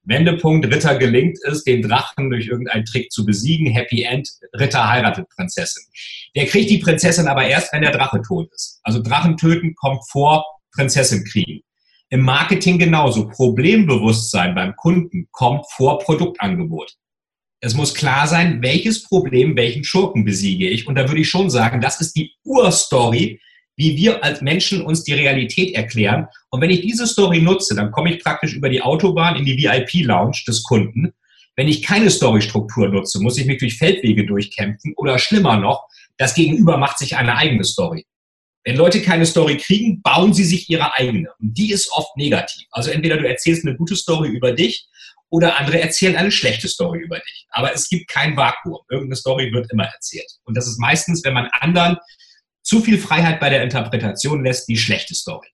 Wendepunkt, 0.05 0.65
Ritter 0.67 0.97
gelingt 0.97 1.38
es, 1.43 1.63
den 1.63 1.81
Drachen 1.81 2.29
durch 2.29 2.47
irgendeinen 2.47 2.85
Trick 2.85 3.12
zu 3.12 3.25
besiegen. 3.25 3.67
Happy 3.67 4.03
End, 4.03 4.29
Ritter 4.53 4.88
heiratet 4.88 5.27
Prinzessin. 5.35 5.83
Der 6.35 6.45
kriegt 6.45 6.69
die 6.69 6.77
Prinzessin 6.77 7.27
aber 7.27 7.45
erst, 7.45 7.74
wenn 7.74 7.81
der 7.81 7.91
Drache 7.91 8.21
tot 8.21 8.50
ist. 8.53 8.79
Also 8.83 9.01
Drachen 9.01 9.38
töten 9.38 9.74
kommt 9.75 10.01
vor 10.09 10.45
Prinzessin 10.74 11.24
kriegen. 11.24 11.62
Im 12.09 12.21
Marketing 12.21 12.77
genauso. 12.77 13.27
Problembewusstsein 13.27 14.53
beim 14.53 14.75
Kunden 14.75 15.27
kommt 15.31 15.65
vor 15.71 16.00
Produktangebot. 16.00 16.93
Es 17.62 17.74
muss 17.74 17.95
klar 17.95 18.27
sein, 18.27 18.62
welches 18.62 19.03
Problem, 19.03 19.55
welchen 19.55 19.83
Schurken 19.83 20.24
besiege 20.24 20.69
ich. 20.69 20.88
Und 20.88 20.95
da 20.95 21.07
würde 21.07 21.21
ich 21.21 21.29
schon 21.29 21.50
sagen, 21.50 21.81
das 21.81 22.00
ist 22.00 22.15
die 22.15 22.31
Urstory, 22.43 23.39
wie 23.77 23.98
wir 23.98 24.24
als 24.24 24.41
Menschen 24.41 24.82
uns 24.82 25.03
die 25.03 25.13
Realität 25.13 25.75
erklären. 25.75 26.27
Und 26.50 26.62
wenn 26.62 26.70
ich 26.70 26.82
diese 26.82 27.08
Story 27.08 27.41
nutze, 27.41 27.75
dann 27.75 27.91
komme 27.91 28.13
ich 28.13 28.24
praktisch 28.24 28.53
über 28.53 28.70
die 28.70 28.82
Autobahn 28.82 29.36
in 29.36 29.46
die 29.46 29.58
VIP-Lounge 29.58 30.44
des 30.48 30.63
Kunden. 30.63 31.13
Wenn 31.55 31.67
ich 31.67 31.82
keine 31.82 32.10
Storystruktur 32.10 32.89
nutze, 32.89 33.22
muss 33.22 33.38
ich 33.38 33.46
mich 33.46 33.60
durch 33.60 33.77
Feldwege 33.77 34.25
durchkämpfen 34.25 34.94
oder 34.98 35.20
schlimmer 35.20 35.58
noch, 35.58 35.88
das 36.17 36.34
Gegenüber 36.36 36.77
macht 36.77 36.98
sich 36.98 37.17
eine 37.17 37.36
eigene 37.36 37.63
Story. 37.63 38.05
Wenn 38.63 38.77
Leute 38.77 39.01
keine 39.01 39.25
Story 39.25 39.58
kriegen, 39.58 40.01
bauen 40.01 40.34
sie 40.34 40.44
sich 40.44 40.70
ihre 40.70 40.96
eigene. 40.96 41.29
Und 41.39 41.53
die 41.53 41.72
ist 41.72 41.91
oft 41.91 42.17
negativ. 42.17 42.65
Also 42.72 42.89
entweder 42.89 43.17
du 43.17 43.27
erzählst 43.27 43.65
eine 43.65 43.77
gute 43.77 43.96
Story 43.96 44.29
über 44.29 44.53
dich 44.53 44.88
oder 45.29 45.60
andere 45.60 45.79
erzählen 45.79 46.15
eine 46.15 46.32
schlechte 46.32 46.67
Story 46.67 47.00
über 47.00 47.20
dich. 47.20 47.46
Aber 47.50 47.74
es 47.74 47.88
gibt 47.89 48.08
kein 48.08 48.36
Vakuum. 48.36 48.79
Irgendeine 48.89 49.17
Story 49.17 49.51
wird 49.53 49.72
immer 49.72 49.86
erzählt. 49.86 50.32
Und 50.46 50.58
das 50.58 50.67
ist 50.67 50.79
meistens, 50.79 51.24
wenn 51.24 51.34
man 51.34 51.48
anderen 51.60 51.98
zu 52.65 52.81
viel 52.81 52.98
Freiheit 52.98 53.39
bei 53.39 53.50
der 53.50 53.63
Interpretation 53.63 54.43
lässt, 54.43 54.67
die 54.67 54.75
schlechte 54.75 55.15
Story. 55.15 55.48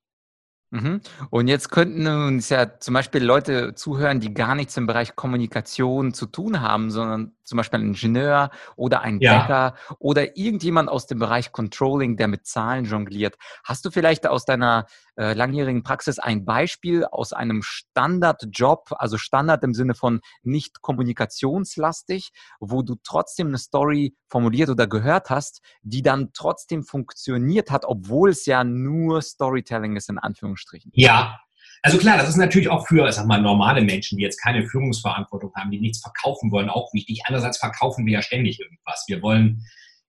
Mhm. 0.71 1.01
Und 1.29 1.47
jetzt 1.49 1.69
könnten 1.69 2.07
uns 2.07 2.47
ja 2.47 2.79
zum 2.79 2.93
Beispiel 2.93 3.21
Leute 3.21 3.75
zuhören, 3.75 4.21
die 4.21 4.33
gar 4.33 4.55
nichts 4.55 4.77
im 4.77 4.87
Bereich 4.87 5.17
Kommunikation 5.17 6.13
zu 6.13 6.25
tun 6.25 6.61
haben, 6.61 6.89
sondern 6.91 7.33
zum 7.51 7.57
Beispiel 7.57 7.79
ein 7.79 7.87
Ingenieur 7.87 8.49
oder 8.77 9.01
ein 9.01 9.19
ja. 9.19 9.41
Bäcker 9.41 9.75
oder 9.99 10.37
irgendjemand 10.37 10.87
aus 10.87 11.05
dem 11.05 11.19
Bereich 11.19 11.51
Controlling, 11.51 12.15
der 12.15 12.29
mit 12.29 12.47
Zahlen 12.47 12.85
jongliert. 12.85 13.35
Hast 13.65 13.83
du 13.83 13.91
vielleicht 13.91 14.25
aus 14.25 14.45
deiner 14.45 14.85
äh, 15.17 15.33
langjährigen 15.33 15.83
Praxis 15.83 16.17
ein 16.17 16.45
Beispiel 16.45 17.03
aus 17.03 17.33
einem 17.33 17.61
Standardjob, 17.61 18.93
also 18.93 19.17
Standard 19.17 19.65
im 19.65 19.73
Sinne 19.73 19.95
von 19.95 20.21
nicht 20.43 20.81
kommunikationslastig, 20.81 22.31
wo 22.61 22.83
du 22.83 22.95
trotzdem 23.03 23.47
eine 23.47 23.57
Story 23.57 24.15
formuliert 24.29 24.69
oder 24.69 24.87
gehört 24.87 25.29
hast, 25.29 25.61
die 25.81 26.03
dann 26.03 26.31
trotzdem 26.31 26.83
funktioniert 26.83 27.69
hat, 27.69 27.83
obwohl 27.83 28.29
es 28.29 28.45
ja 28.45 28.63
nur 28.63 29.21
Storytelling 29.21 29.97
ist 29.97 30.09
in 30.09 30.19
Anführungsstrichen? 30.19 30.93
Ja, 30.95 31.41
also 31.83 31.97
klar, 31.97 32.17
das 32.17 32.29
ist 32.29 32.37
natürlich 32.37 32.69
auch 32.69 32.87
für, 32.87 33.11
sag 33.11 33.25
mal, 33.25 33.41
normale 33.41 33.81
Menschen, 33.81 34.17
die 34.17 34.23
jetzt 34.23 34.41
keine 34.41 34.67
Führungsverantwortung 34.67 35.51
haben, 35.55 35.71
die 35.71 35.79
nichts 35.79 36.01
verkaufen 36.01 36.51
wollen, 36.51 36.69
auch 36.69 36.93
wichtig. 36.93 37.21
Andererseits 37.25 37.57
verkaufen 37.57 38.05
wir 38.05 38.13
ja 38.13 38.21
ständig 38.21 38.59
irgendwas. 38.59 39.03
Wir 39.07 39.21
wollen 39.21 39.65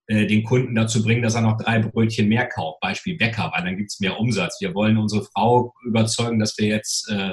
äh, 0.07 0.27
den 0.27 0.43
Kunden 0.43 0.75
dazu 0.75 1.03
bringen, 1.03 1.23
dass 1.23 1.35
er 1.35 1.41
noch 1.41 1.57
drei 1.57 1.79
Brötchen 1.79 2.29
mehr 2.29 2.47
kauft, 2.47 2.81
Beispiel 2.81 3.17
Bäcker, 3.17 3.51
weil 3.55 3.65
dann 3.65 3.77
gibt's 3.77 4.01
mehr 4.01 4.19
Umsatz. 4.19 4.61
Wir 4.61 4.75
wollen 4.75 4.99
unsere 4.99 5.25
Frau 5.25 5.73
überzeugen, 5.87 6.39
dass 6.39 6.59
wir 6.59 6.67
jetzt 6.67 7.11
äh, 7.11 7.33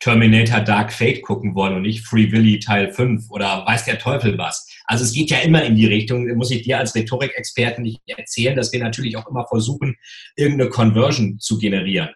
Terminator 0.00 0.60
Dark 0.60 0.92
Fate 0.92 1.22
gucken 1.22 1.54
wollen 1.54 1.76
und 1.76 1.82
nicht 1.82 2.04
Free 2.04 2.32
Willy 2.32 2.58
Teil 2.58 2.92
5 2.92 3.30
oder 3.30 3.64
weiß 3.64 3.84
der 3.84 4.00
Teufel 4.00 4.36
was. 4.36 4.66
Also 4.86 5.04
es 5.04 5.12
geht 5.12 5.30
ja 5.30 5.38
immer 5.38 5.62
in 5.62 5.76
die 5.76 5.86
Richtung, 5.86 6.26
muss 6.34 6.50
ich 6.50 6.62
dir 6.62 6.78
als 6.78 6.96
Rhetorikexperten 6.96 7.84
nicht 7.84 8.00
erzählen, 8.06 8.56
dass 8.56 8.72
wir 8.72 8.80
natürlich 8.80 9.16
auch 9.16 9.28
immer 9.28 9.46
versuchen, 9.46 9.94
irgendeine 10.34 10.70
Conversion 10.70 11.38
zu 11.38 11.56
generieren. 11.56 12.10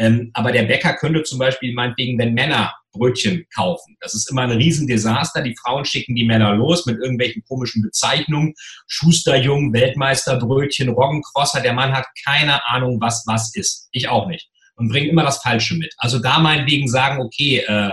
Ähm, 0.00 0.30
aber 0.32 0.50
der 0.50 0.62
Bäcker 0.62 0.94
könnte 0.94 1.22
zum 1.24 1.38
Beispiel 1.38 1.74
meinetwegen, 1.74 2.18
wenn 2.18 2.32
Männer 2.32 2.72
Brötchen 2.92 3.44
kaufen. 3.54 3.96
Das 4.00 4.14
ist 4.14 4.30
immer 4.30 4.42
ein 4.42 4.50
Riesendesaster. 4.50 5.42
Die 5.42 5.54
Frauen 5.62 5.84
schicken 5.84 6.14
die 6.14 6.24
Männer 6.24 6.54
los 6.54 6.86
mit 6.86 6.98
irgendwelchen 6.98 7.44
komischen 7.46 7.82
Bezeichnungen. 7.82 8.54
Schusterjung, 8.88 9.72
Weltmeisterbrötchen, 9.74 10.88
Roggencrosser. 10.88 11.60
Der 11.60 11.74
Mann 11.74 11.92
hat 11.92 12.06
keine 12.24 12.66
Ahnung, 12.66 12.98
was 13.00 13.24
was 13.26 13.54
ist. 13.54 13.88
Ich 13.92 14.08
auch 14.08 14.26
nicht. 14.26 14.48
Und 14.74 14.88
bringt 14.88 15.08
immer 15.08 15.22
das 15.22 15.42
Falsche 15.42 15.74
mit. 15.74 15.94
Also 15.98 16.18
da 16.18 16.38
meinetwegen 16.38 16.88
sagen, 16.88 17.20
okay, 17.20 17.58
äh, 17.58 17.90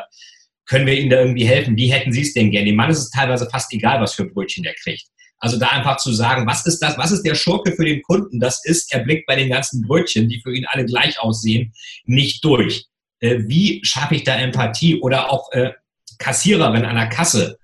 können 0.65 0.87
wir 0.87 0.97
Ihnen 0.97 1.09
da 1.09 1.19
irgendwie 1.19 1.45
helfen? 1.45 1.75
Wie 1.75 1.91
hätten 1.91 2.13
Sie 2.13 2.21
es 2.21 2.33
denn 2.33 2.51
gern? 2.51 2.65
Dem 2.65 2.75
Mann 2.75 2.89
ist 2.89 2.99
es 2.99 3.09
teilweise 3.09 3.49
fast 3.49 3.71
egal, 3.73 4.01
was 4.01 4.13
für 4.13 4.25
Brötchen 4.25 4.63
der 4.63 4.73
kriegt. 4.75 5.05
Also 5.39 5.59
da 5.59 5.67
einfach 5.67 5.97
zu 5.97 6.11
sagen, 6.13 6.47
was 6.47 6.65
ist 6.65 6.79
das, 6.79 6.97
was 6.97 7.11
ist 7.11 7.23
der 7.23 7.35
Schurke 7.35 7.73
für 7.73 7.85
den 7.85 8.01
Kunden? 8.01 8.39
Das 8.39 8.65
ist, 8.65 8.93
er 8.93 8.99
blickt 8.99 9.27
bei 9.27 9.35
den 9.35 9.49
ganzen 9.49 9.81
Brötchen, 9.83 10.29
die 10.29 10.41
für 10.41 10.55
ihn 10.55 10.65
alle 10.67 10.85
gleich 10.85 11.19
aussehen, 11.19 11.73
nicht 12.05 12.43
durch. 12.43 12.85
Äh, 13.19 13.39
wie 13.45 13.81
schaffe 13.83 14.15
ich 14.15 14.23
da 14.23 14.35
Empathie? 14.35 14.99
Oder 14.99 15.31
auch 15.31 15.51
äh, 15.51 15.71
Kassiererin 16.17 16.85
an 16.85 16.95
der 16.95 17.09
Kasse, 17.09 17.57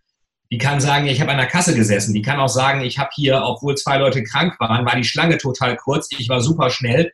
die 0.53 0.59
kann 0.59 0.79
sagen, 0.79 1.07
ich 1.07 1.19
habe 1.19 1.31
an 1.31 1.37
der 1.37 1.47
Kasse 1.47 1.73
gesessen. 1.73 2.13
Die 2.13 2.21
kann 2.21 2.39
auch 2.39 2.47
sagen, 2.47 2.81
ich 2.81 2.99
habe 2.99 3.09
hier, 3.15 3.41
obwohl 3.43 3.75
zwei 3.75 3.97
Leute 3.97 4.21
krank 4.21 4.59
waren, 4.59 4.85
war 4.85 4.95
die 4.95 5.03
Schlange 5.03 5.39
total 5.39 5.75
kurz, 5.75 6.09
ich 6.11 6.29
war 6.29 6.41
super 6.41 6.69
schnell. 6.69 7.11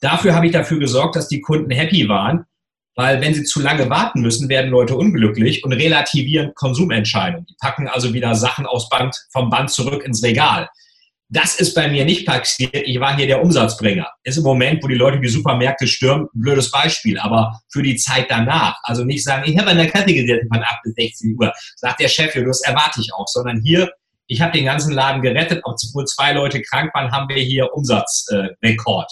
Dafür 0.00 0.34
habe 0.34 0.46
ich 0.46 0.52
dafür 0.52 0.80
gesorgt, 0.80 1.14
dass 1.14 1.28
die 1.28 1.40
Kunden 1.40 1.70
happy 1.70 2.08
waren. 2.08 2.46
Weil 2.96 3.20
wenn 3.20 3.34
sie 3.34 3.44
zu 3.44 3.60
lange 3.60 3.88
warten 3.88 4.20
müssen, 4.20 4.48
werden 4.48 4.70
Leute 4.70 4.96
unglücklich 4.96 5.64
und 5.64 5.72
relativieren 5.72 6.52
Konsumentscheidungen. 6.54 7.46
Die 7.46 7.56
packen 7.60 7.88
also 7.88 8.12
wieder 8.12 8.34
Sachen 8.34 8.66
aus 8.66 8.88
Band, 8.88 9.16
vom 9.32 9.48
Band 9.48 9.70
zurück 9.70 10.04
ins 10.04 10.22
Regal. 10.22 10.68
Das 11.32 11.60
ist 11.60 11.74
bei 11.74 11.88
mir 11.88 12.04
nicht 12.04 12.26
passiert. 12.26 12.74
Ich 12.74 12.98
war 12.98 13.16
hier 13.16 13.28
der 13.28 13.40
Umsatzbringer. 13.40 14.08
Ist 14.24 14.38
im 14.38 14.42
Moment, 14.42 14.82
wo 14.82 14.88
die 14.88 14.96
Leute 14.96 15.20
die 15.20 15.28
Supermärkte 15.28 15.86
stürmen, 15.86 16.24
ein 16.24 16.40
blödes 16.40 16.72
Beispiel. 16.72 17.20
Aber 17.20 17.60
für 17.72 17.84
die 17.84 17.94
Zeit 17.94 18.26
danach, 18.28 18.76
also 18.82 19.04
nicht 19.04 19.22
sagen, 19.22 19.48
ich 19.48 19.56
habe 19.56 19.70
an 19.70 19.76
der 19.76 19.88
Kasse 19.88 20.12
gesessen 20.12 20.48
von 20.52 20.60
8 20.60 20.82
bis 20.82 20.94
16 20.94 21.36
Uhr, 21.38 21.52
sagt 21.76 22.00
der 22.00 22.08
Chef, 22.08 22.34
ja, 22.34 22.42
das 22.42 22.62
erwarte 22.62 23.00
ich 23.00 23.14
auch, 23.14 23.28
sondern 23.28 23.62
hier, 23.62 23.92
ich 24.26 24.40
habe 24.40 24.52
den 24.52 24.64
ganzen 24.64 24.92
Laden 24.92 25.22
gerettet, 25.22 25.60
obwohl 25.62 26.04
zwei 26.06 26.32
Leute 26.32 26.62
krank 26.62 26.92
waren, 26.94 27.12
haben 27.12 27.28
wir 27.28 27.40
hier 27.40 27.72
Umsatzrekord. 27.74 29.10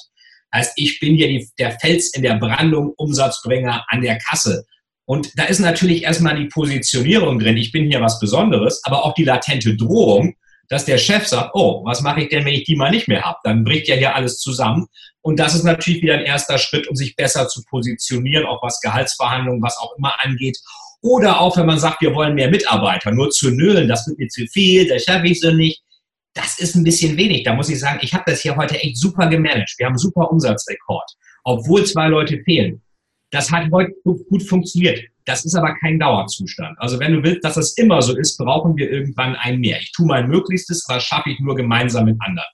Heißt, 0.55 0.73
ich 0.77 0.99
bin 1.01 1.15
hier 1.15 1.29
die, 1.29 1.49
der 1.59 1.79
Fels 1.79 2.15
in 2.15 2.23
der 2.23 2.35
Brandung, 2.35 2.95
Umsatzbringer 2.97 3.85
an 3.89 4.01
der 4.01 4.19
Kasse. 4.19 4.65
Und 5.05 5.31
da 5.39 5.45
ist 5.45 5.59
natürlich 5.59 6.03
erstmal 6.03 6.37
die 6.37 6.47
Positionierung 6.47 7.39
drin, 7.39 7.57
ich 7.57 7.73
bin 7.73 7.91
hier 7.91 8.01
was 8.01 8.21
Besonderes, 8.21 8.83
aber 8.85 9.05
auch 9.05 9.15
die 9.15 9.25
latente 9.25 9.75
Drohung, 9.75 10.35
dass 10.69 10.85
der 10.85 10.99
Chef 10.99 11.27
sagt, 11.27 11.51
oh, 11.55 11.83
was 11.85 12.03
mache 12.03 12.23
ich 12.23 12.29
denn, 12.29 12.45
wenn 12.45 12.53
ich 12.53 12.65
die 12.65 12.77
mal 12.77 12.91
nicht 12.91 13.09
mehr 13.09 13.23
habe? 13.23 13.39
Dann 13.43 13.65
bricht 13.65 13.89
ja 13.89 13.97
hier 13.97 14.15
alles 14.15 14.39
zusammen. 14.39 14.87
Und 15.23 15.39
das 15.39 15.55
ist 15.55 15.65
natürlich 15.65 16.03
wieder 16.03 16.15
ein 16.15 16.27
erster 16.27 16.59
Schritt, 16.59 16.89
um 16.89 16.95
sich 16.95 17.17
besser 17.17 17.49
zu 17.49 17.63
positionieren, 17.65 18.45
auch 18.45 18.63
was 18.63 18.81
Gehaltsverhandlungen, 18.81 19.63
was 19.63 19.79
auch 19.79 19.97
immer 19.97 20.15
angeht. 20.23 20.59
Oder 21.01 21.41
auch, 21.41 21.57
wenn 21.57 21.67
man 21.67 21.79
sagt, 21.79 22.03
wir 22.03 22.15
wollen 22.15 22.35
mehr 22.35 22.51
Mitarbeiter, 22.51 23.11
nur 23.11 23.31
zu 23.31 23.51
nölen, 23.51 23.89
das 23.89 24.07
wird 24.07 24.19
mir 24.19 24.29
zu 24.29 24.47
viel, 24.49 24.87
das 24.89 25.05
schaffe 25.05 25.29
ich 25.29 25.41
so 25.41 25.51
nicht 25.53 25.83
das 26.39 26.59
ist 26.61 26.77
ein 26.77 26.85
bisschen 26.85 27.17
wenig. 27.17 27.43
Da 27.43 27.55
muss 27.55 27.69
ich 27.69 27.81
sagen, 27.81 27.99
ich 28.01 28.15
habe 28.15 28.25
das 28.27 28.43
hier 28.43 28.57
heute 28.57 28.81
echt 28.81 28.97
super 28.97 29.27
gemanagt. 29.27 29.75
Wir 29.77 29.87
haben 29.87 29.95
einen 29.95 29.99
super 29.99 30.31
Umsatzrekord, 30.31 31.11
obwohl 31.45 31.85
zwei 31.85 32.07
Leute 32.07 32.41
fehlen. 32.45 32.81
Das 33.31 33.51
hat 33.51 33.71
heute 33.73 33.93
gut 34.05 34.43
funktioniert. 34.45 35.01
Das 35.27 35.45
ist 35.45 35.55
aber 35.55 35.75
kein 35.75 35.99
Dauerzustand. 35.99 36.79
Also 36.79 36.99
wenn 37.01 37.13
du 37.13 37.23
willst, 37.23 37.45
dass 37.45 37.57
das 37.57 37.77
immer 37.77 38.01
so 38.01 38.17
ist, 38.17 38.39
brauchen 38.39 38.77
wir 38.77 38.91
irgendwann 38.91 39.35
ein 39.37 39.59
mehr. 39.59 39.79
Ich 39.81 39.93
tue 39.93 40.07
mein 40.07 40.29
Möglichstes, 40.29 40.87
was 40.89 41.03
schaffe 41.03 41.31
ich 41.31 41.41
nur 41.41 41.57
gemeinsam 41.57 42.07
mit 42.07 42.17
anderen. 42.21 42.49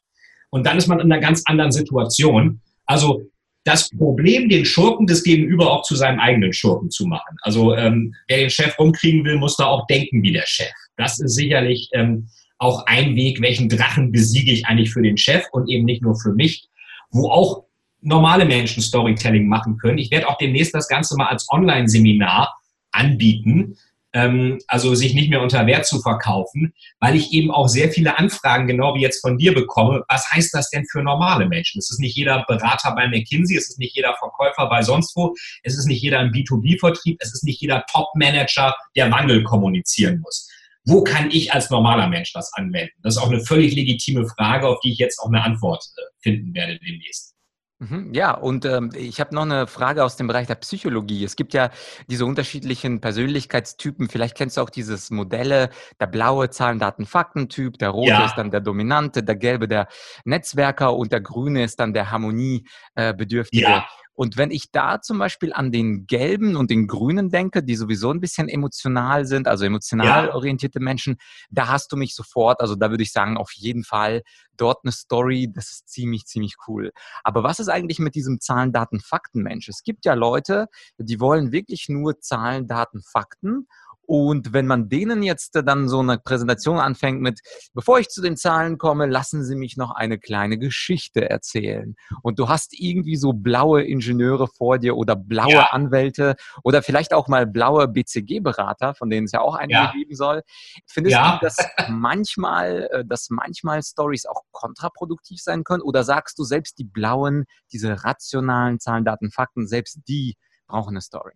Und 0.51 0.67
dann 0.67 0.79
ist 0.79 0.89
man 0.89 0.99
in 0.99 1.13
einer 1.13 1.21
ganz 1.21 1.43
anderen 1.45 1.71
Situation. 1.71 2.61
Also 2.87 3.23
das 3.65 3.91
Problem, 3.91 4.49
den 4.49 4.65
Schurken 4.65 5.07
des 5.07 5.23
Gegenüber 5.23 5.71
auch 5.71 5.83
zu 5.83 5.95
seinem 5.95 6.19
eigenen 6.19 6.53
Schurken 6.53 6.91
zu 6.91 7.07
machen. 7.07 7.37
Also 7.43 7.75
ähm, 7.77 8.15
wer 8.29 8.39
den 8.39 8.51
Chef 8.51 8.79
rumkriegen 8.79 9.25
will, 9.25 9.37
muss 9.37 9.57
da 9.57 9.67
auch 9.67 9.87
denken 9.87 10.23
wie 10.23 10.33
der 10.33 10.47
Chef. 10.47 10.73
Das 10.97 11.21
ist 11.21 11.35
sicherlich 11.35 11.89
ähm, 11.93 12.29
auch 12.65 12.87
ein 12.87 13.15
Weg, 13.15 13.41
welchen 13.41 13.69
Drachen 13.69 14.11
besiege 14.11 14.51
ich 14.51 14.67
eigentlich 14.67 14.93
für 14.93 15.03
den 15.03 15.17
Chef 15.17 15.45
und 15.53 15.69
eben 15.69 15.85
nicht 15.85 16.03
nur 16.03 16.17
für 16.17 16.33
mich, 16.33 16.69
wo 17.11 17.31
auch 17.31 17.65
normale 18.01 18.45
Menschen 18.45 18.83
Storytelling 18.83 19.47
machen 19.49 19.77
können. 19.79 19.99
Ich 19.99 20.11
werde 20.11 20.29
auch 20.29 20.39
demnächst 20.39 20.75
das 20.75 20.89
Ganze 20.89 21.17
mal 21.17 21.29
als 21.29 21.47
Online-Seminar 21.51 22.59
anbieten, 22.93 23.77
ähm, 24.13 24.59
also 24.69 24.95
sich 24.95 25.15
nicht 25.15 25.29
mehr 25.29 25.43
unter 25.43 25.67
Wert 25.67 25.87
zu 25.87 26.01
verkaufen, 26.01 26.73
weil 27.01 27.17
ich 27.17 27.33
eben 27.33 27.51
auch 27.51 27.69
sehr 27.69 27.91
viele 27.91 28.19
Anfragen, 28.19 28.67
genau 28.67 28.95
wie 28.95 29.01
jetzt 29.01 29.21
von 29.21 29.37
dir 29.37 29.53
bekomme. 29.53 30.03
Was 30.09 30.31
heißt 30.31 30.55
das 30.55 30.71
denn 30.71 30.87
für 30.91 31.03
normale 31.03 31.47
Menschen? 31.47 31.79
Es 31.79 31.91
ist 31.91 31.99
nicht 31.99 32.17
jeder 32.17 32.45
Berater 32.47 32.95
bei 32.95 33.09
McKinsey, 33.09 33.57
es 33.57 33.71
ist 33.71 33.79
nicht 33.79 33.97
jeder 33.97 34.15
Verkäufer 34.19 34.69
bei 34.69 34.83
sonst 34.83 35.17
wo, 35.17 35.35
es 35.63 35.77
ist 35.77 35.87
nicht 35.87 36.03
jeder 36.03 36.21
im 36.21 36.31
B2B-Vertrieb, 36.31 37.19
es 37.21 37.35
ist 37.35 37.45
nicht 37.45 37.61
jeder 37.61 37.85
Top-Manager, 37.91 38.75
der 38.97 39.11
Wandel 39.11 39.43
kommunizieren 39.43 40.21
muss. 40.21 40.49
Wo 40.87 41.03
kann 41.03 41.31
ich 41.31 41.53
als 41.53 41.71
normaler 41.71 42.09
Mensch 42.09 42.33
das 42.33 42.53
anwenden? 42.55 42.93
Das 43.03 43.17
ist 43.17 43.23
auch 43.23 43.31
eine 43.31 43.41
völlig 43.41 43.75
legitime 43.75 44.27
Frage, 44.29 44.69
auf 44.69 44.81
die 44.81 44.93
ich 44.93 44.99
jetzt 44.99 45.19
auch 45.19 45.29
eine 45.29 45.43
Antwort 45.43 45.85
äh, 45.97 46.03
finden 46.21 46.55
werde 46.55 46.79
demnächst. 46.79 47.35
Mhm, 47.81 48.15
ja, 48.15 48.33
und 48.33 48.65
ähm, 48.65 48.91
ich 48.95 49.21
habe 49.21 49.35
noch 49.35 49.43
eine 49.43 49.67
Frage 49.67 50.05
aus 50.05 50.17
dem 50.17 50.29
Bereich 50.29 50.47
der 50.47 50.55
Psychologie. 50.55 51.25
Es 51.25 51.35
gibt 51.35 51.55
ja 51.55 51.71
diese 52.09 52.25
unterschiedlichen 52.25 53.01
Persönlichkeitstypen. 53.01 54.09
Vielleicht 54.09 54.37
kennst 54.37 54.57
du 54.57 54.61
auch 54.61 54.71
dieses 54.71 55.11
Modelle, 55.11 55.71
der 56.01 56.07
blaue 56.07 56.51
Zahlen, 56.51 56.79
Daten, 56.79 57.05
Fakten-Typ, 57.05 57.79
der 57.79 57.91
rote 57.91 58.11
ja. 58.11 58.27
ist 58.27 58.37
dann 58.37 58.51
der 58.53 58.61
Dominante, 58.61 59.23
der 59.25 59.37
gelbe 59.37 59.67
der 59.67 59.89
Netzwerker 60.25 60.95
und 60.95 61.13
der 61.13 61.21
grüne 61.21 61.65
ist 61.65 61.81
dann 61.81 61.93
der 61.93 62.11
Harmoniebedürftige. 62.13 63.63
Ja. 63.65 63.87
Und 64.15 64.37
wenn 64.37 64.51
ich 64.51 64.71
da 64.71 65.01
zum 65.01 65.19
Beispiel 65.19 65.53
an 65.53 65.73
den 65.73 66.07
gelben 66.07 66.57
und 66.57 66.71
den 66.71 66.87
grünen 66.87 67.31
denke, 67.31 67.63
die 67.63 67.75
sowieso 67.75 68.11
ein 68.11 68.21
bisschen 68.21 68.49
emotional 68.49 69.27
sind, 69.27 69.49
also 69.49 69.65
emotional 69.65 70.27
ja. 70.27 70.35
orientierte 70.35 70.81
Menschen, 70.81 71.17
da 71.51 71.69
hast 71.69 71.91
du 71.93 71.97
mich 71.97 72.15
sofort, 72.15 72.61
also 72.61 72.77
da 72.77 72.91
würde 72.91 73.03
ich 73.03 73.13
sagen, 73.13 73.37
auf 73.37 73.53
jeden 73.53 73.85
Fall 73.85 74.23
dort 74.57 74.85
eine 74.85 74.93
Story, 74.93 75.51
das 75.53 75.71
ist 75.71 75.89
ziemlich, 75.89 76.27
ziemlich 76.27 76.55
cool. 76.69 76.93
Aber 77.25 77.43
was 77.43 77.59
ist 77.59 77.69
eigentlich 77.69 77.99
mit 77.99 78.15
diesem 78.15 78.41
Zahlen, 78.41 78.73
Daten, 78.73 79.01
Fakten 79.01 79.43
Mensch? 79.43 79.69
Es 79.69 79.83
gibt 79.83 80.05
ja 80.05 80.15
Leute, 80.15 80.69
die 80.97 81.19
wollen 81.19 81.53
wirklich 81.53 81.89
nur 81.89 82.21
Zahlen, 82.21 82.69
Daten, 82.69 83.03
Fakten 83.03 83.67
und 84.07 84.53
wenn 84.53 84.67
man 84.67 84.89
denen 84.89 85.23
jetzt 85.23 85.55
dann 85.65 85.89
so 85.89 86.01
eine 86.01 86.19
Präsentation 86.19 86.79
anfängt 86.79 87.21
mit, 87.21 87.41
bevor 87.73 87.99
ich 87.99 88.09
zu 88.09 88.23
den 88.23 88.37
Zahlen 88.37 88.79
komme, 88.79 89.07
lassen 89.07 89.45
Sie 89.45 89.57
mich 89.57 89.77
noch 89.77 89.91
eine 89.91 90.19
kleine 90.19 90.59
Geschichte 90.59 91.29
erzählen. 91.29 91.95
Und 92.23 92.39
du 92.39 92.49
hast 92.49 92.79
irgendwie 92.79 93.17
so 93.17 93.33
blaue 93.33 93.83
Ingenieure 93.83 94.49
vor 94.49 94.79
dir 94.79 94.97
oder 94.97 95.17
blaue 95.17 95.53
ja. 95.53 95.69
Anwälte 95.71 96.37
oder 96.63 96.83
vielleicht 96.83 97.13
auch 97.13 97.29
mal 97.29 97.47
blaue 97.47 97.89
BCG-Berater, 97.89 98.95
von 98.95 99.11
denen 99.11 99.25
es 99.25 99.33
ja 99.33 99.41
auch 99.41 99.55
einige 99.55 99.79
ja. 99.79 99.93
geben 99.93 100.15
soll. 100.15 100.43
Findest 100.87 101.17
ja. 101.17 101.39
du, 101.39 101.47
dass 101.47 101.57
manchmal, 101.89 102.89
äh, 102.93 103.05
dass 103.05 103.31
manchmal 103.31 103.83
Stories 103.83 104.27
auch 104.27 104.43
kontraproduktiv 104.53 105.41
sein 105.41 105.65
können? 105.65 105.83
Oder 105.83 106.05
sagst 106.05 106.39
du 106.39 106.45
selbst 106.45 106.79
die 106.79 106.85
blauen, 106.85 107.45
diese 107.73 108.05
rationalen 108.05 108.81
Zahlen, 108.81 109.05
Daten, 109.05 109.31
Fakten, 109.31 109.67
selbst 109.67 110.01
die 110.09 110.37
brauchen 110.67 110.91
eine 110.91 111.01
Story? 111.01 111.35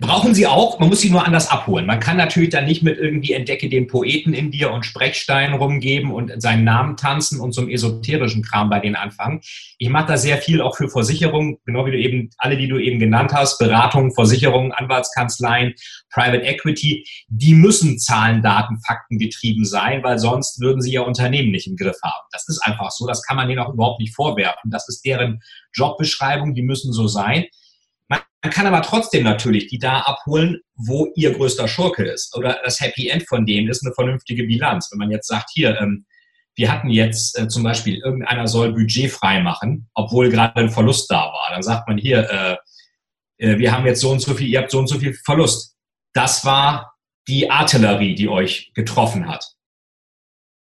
Brauchen 0.00 0.34
sie 0.34 0.46
auch, 0.46 0.78
man 0.78 0.88
muss 0.88 1.00
sie 1.00 1.10
nur 1.10 1.26
anders 1.26 1.50
abholen. 1.50 1.86
Man 1.86 2.00
kann 2.00 2.16
natürlich 2.16 2.50
dann 2.50 2.66
nicht 2.66 2.82
mit 2.82 2.98
irgendwie 2.98 3.32
Entdecke 3.32 3.68
den 3.68 3.86
Poeten 3.86 4.32
in 4.32 4.50
dir 4.50 4.70
und 4.70 4.86
Sprechstein 4.86 5.54
rumgeben 5.54 6.12
und 6.12 6.40
seinen 6.40 6.64
Namen 6.64 6.96
tanzen 6.96 7.40
und 7.40 7.52
zum 7.52 7.68
esoterischen 7.68 8.42
Kram 8.42 8.70
bei 8.70 8.80
denen 8.80 8.94
anfangen. 8.94 9.40
Ich 9.78 9.88
mache 9.88 10.06
da 10.06 10.16
sehr 10.16 10.38
viel 10.38 10.60
auch 10.60 10.76
für 10.76 10.88
Versicherungen, 10.88 11.58
genau 11.64 11.84
wie 11.86 11.90
du 11.90 11.98
eben, 11.98 12.30
alle, 12.38 12.56
die 12.56 12.68
du 12.68 12.78
eben 12.78 12.98
genannt 12.98 13.32
hast, 13.32 13.58
Beratungen, 13.58 14.14
Versicherungen, 14.14 14.72
Anwaltskanzleien, 14.72 15.74
Private 16.10 16.44
Equity, 16.44 17.04
die 17.28 17.54
müssen 17.54 17.98
Zahlen, 17.98 18.42
Daten, 18.42 18.80
Fakten 18.86 19.18
getrieben 19.18 19.64
sein, 19.64 20.02
weil 20.02 20.18
sonst 20.18 20.60
würden 20.60 20.80
sie 20.80 20.92
ihr 20.92 21.06
Unternehmen 21.06 21.50
nicht 21.50 21.66
im 21.66 21.76
Griff 21.76 21.98
haben. 22.02 22.26
Das 22.32 22.48
ist 22.48 22.60
einfach 22.64 22.90
so, 22.90 23.06
das 23.06 23.22
kann 23.22 23.36
man 23.36 23.48
denen 23.48 23.60
auch 23.60 23.72
überhaupt 23.72 24.00
nicht 24.00 24.14
vorwerfen. 24.14 24.70
Das 24.70 24.88
ist 24.88 25.04
deren 25.04 25.40
Jobbeschreibung, 25.74 26.54
die 26.54 26.62
müssen 26.62 26.92
so 26.92 27.06
sein. 27.08 27.46
Man 28.42 28.52
kann 28.52 28.66
aber 28.66 28.82
trotzdem 28.82 29.24
natürlich 29.24 29.66
die 29.66 29.78
da 29.78 30.00
abholen, 30.00 30.60
wo 30.76 31.10
ihr 31.16 31.32
größter 31.32 31.66
Schurke 31.66 32.04
ist. 32.04 32.36
Oder 32.36 32.60
das 32.64 32.80
Happy 32.80 33.08
End 33.08 33.26
von 33.28 33.44
dem 33.44 33.68
ist 33.68 33.84
eine 33.84 33.94
vernünftige 33.94 34.44
Bilanz. 34.44 34.88
Wenn 34.90 34.98
man 34.98 35.10
jetzt 35.10 35.26
sagt, 35.26 35.50
hier, 35.52 35.78
ähm, 35.80 36.06
wir 36.54 36.72
hatten 36.72 36.88
jetzt 36.90 37.38
äh, 37.38 37.48
zum 37.48 37.62
Beispiel, 37.62 37.98
irgendeiner 37.98 38.46
soll 38.46 38.72
Budget 38.72 39.10
frei 39.10 39.40
machen, 39.40 39.88
obwohl 39.94 40.28
gerade 40.28 40.56
ein 40.56 40.70
Verlust 40.70 41.10
da 41.10 41.26
war. 41.32 41.48
Dann 41.50 41.62
sagt 41.62 41.88
man 41.88 41.98
hier, 41.98 42.28
äh, 42.30 42.56
äh, 43.38 43.58
wir 43.58 43.72
haben 43.72 43.86
jetzt 43.86 44.00
so 44.00 44.10
und 44.10 44.20
so 44.20 44.34
viel, 44.34 44.48
ihr 44.48 44.60
habt 44.60 44.70
so 44.70 44.78
und 44.78 44.88
so 44.88 44.98
viel 44.98 45.14
Verlust. 45.14 45.76
Das 46.12 46.44
war 46.44 46.94
die 47.26 47.50
Artillerie, 47.50 48.14
die 48.14 48.28
euch 48.28 48.72
getroffen 48.74 49.28
hat. 49.28 49.44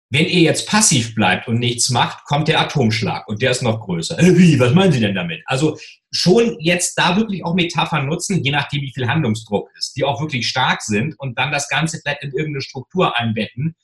Wenn 0.09 0.27
ihr 0.27 0.43
jetzt 0.43 0.69
passiv 0.69 1.17
bleibt 1.17 1.49
und 1.49 1.59
nichts 1.59 1.91
macht, 1.91 2.25
kommt 2.27 2.47
der 2.47 2.61
Atomschlag 2.61 3.27
und 3.27 3.43
der 3.43 3.51
ist 3.51 3.63
noch 3.63 3.81
größer. 3.81 4.19
Äh, 4.19 4.39
wie, 4.39 4.61
was 4.61 4.73
meinen 4.73 4.93
Sie 4.93 5.01
denn 5.01 5.17
damit? 5.17 5.43
Also 5.47 5.77
schon 6.13 6.57
jetzt 6.61 6.97
da 6.97 7.17
wirklich 7.17 7.45
auch 7.45 7.55
Metaphern 7.55 8.07
nutzen, 8.07 8.43
je 8.45 8.53
nachdem, 8.53 8.83
wie 8.83 8.93
viel 8.93 9.09
Handlungsdruck 9.09 9.69
ist, 9.77 9.97
die 9.97 10.05
auch 10.05 10.21
wirklich 10.21 10.49
stark 10.49 10.83
sind 10.83 11.19
und 11.19 11.37
dann 11.39 11.51
das 11.51 11.69
Ganze 11.69 11.99
vielleicht 12.01 12.23
in 12.23 12.31
irgendeine 12.31 12.63
Struktur 12.63 13.19
einbetten. 13.19 13.75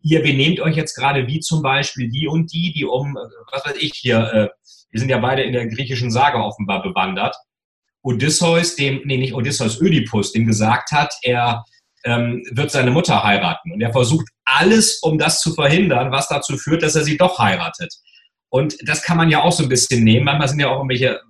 Ihr 0.00 0.22
benehmt 0.22 0.60
euch 0.60 0.76
jetzt 0.76 0.94
gerade 0.94 1.26
wie 1.26 1.40
zum 1.40 1.62
Beispiel 1.62 2.08
die 2.08 2.26
und 2.26 2.52
die, 2.52 2.72
die 2.72 2.86
um, 2.86 3.16
äh, 3.16 3.20
was 3.52 3.66
weiß 3.66 3.76
ich 3.78 3.92
hier, 3.94 4.18
äh, 4.32 4.48
wir 4.90 5.00
sind 5.00 5.10
ja 5.10 5.18
beide 5.18 5.42
in 5.42 5.52
der 5.52 5.66
griechischen 5.66 6.10
Sage 6.10 6.38
offenbar 6.38 6.82
bewandert. 6.82 7.36
Odysseus, 8.02 8.76
dem, 8.76 9.02
nee, 9.04 9.18
nicht 9.18 9.34
Odysseus, 9.34 9.80
Ödipus, 9.80 10.32
dem 10.32 10.46
gesagt 10.46 10.92
hat, 10.92 11.12
er 11.22 11.64
ähm, 12.06 12.42
wird 12.52 12.70
seine 12.70 12.90
Mutter 12.90 13.22
heiraten. 13.22 13.72
Und 13.72 13.82
er 13.82 13.92
versucht 13.92 14.28
alles, 14.44 15.00
um 15.02 15.18
das 15.18 15.40
zu 15.40 15.52
verhindern, 15.52 16.12
was 16.12 16.28
dazu 16.28 16.56
führt, 16.56 16.82
dass 16.82 16.94
er 16.94 17.04
sie 17.04 17.16
doch 17.16 17.38
heiratet. 17.38 17.92
Und 18.48 18.76
das 18.88 19.02
kann 19.02 19.16
man 19.16 19.28
ja 19.28 19.42
auch 19.42 19.52
so 19.52 19.64
ein 19.64 19.68
bisschen 19.68 20.04
nehmen. 20.04 20.24
Manchmal 20.24 20.48
sind 20.48 20.60
ja 20.60 20.68
auch 20.68 20.76
irgendwelche 20.76 21.20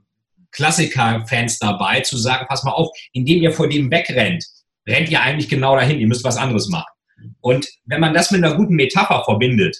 Klassiker-Fans 0.52 1.58
dabei, 1.58 2.00
zu 2.00 2.16
sagen, 2.16 2.46
pass 2.48 2.62
mal 2.62 2.72
auf, 2.72 2.90
indem 3.12 3.42
ihr 3.42 3.52
vor 3.52 3.68
dem 3.68 3.90
wegrennt, 3.90 4.44
rennt 4.86 5.10
ihr 5.10 5.20
eigentlich 5.20 5.48
genau 5.48 5.74
dahin, 5.74 5.98
ihr 5.98 6.06
müsst 6.06 6.24
was 6.24 6.36
anderes 6.36 6.68
machen. 6.68 6.92
Und 7.40 7.66
wenn 7.86 8.00
man 8.00 8.14
das 8.14 8.30
mit 8.30 8.44
einer 8.44 8.54
guten 8.54 8.74
Metapher 8.74 9.24
verbindet, 9.24 9.76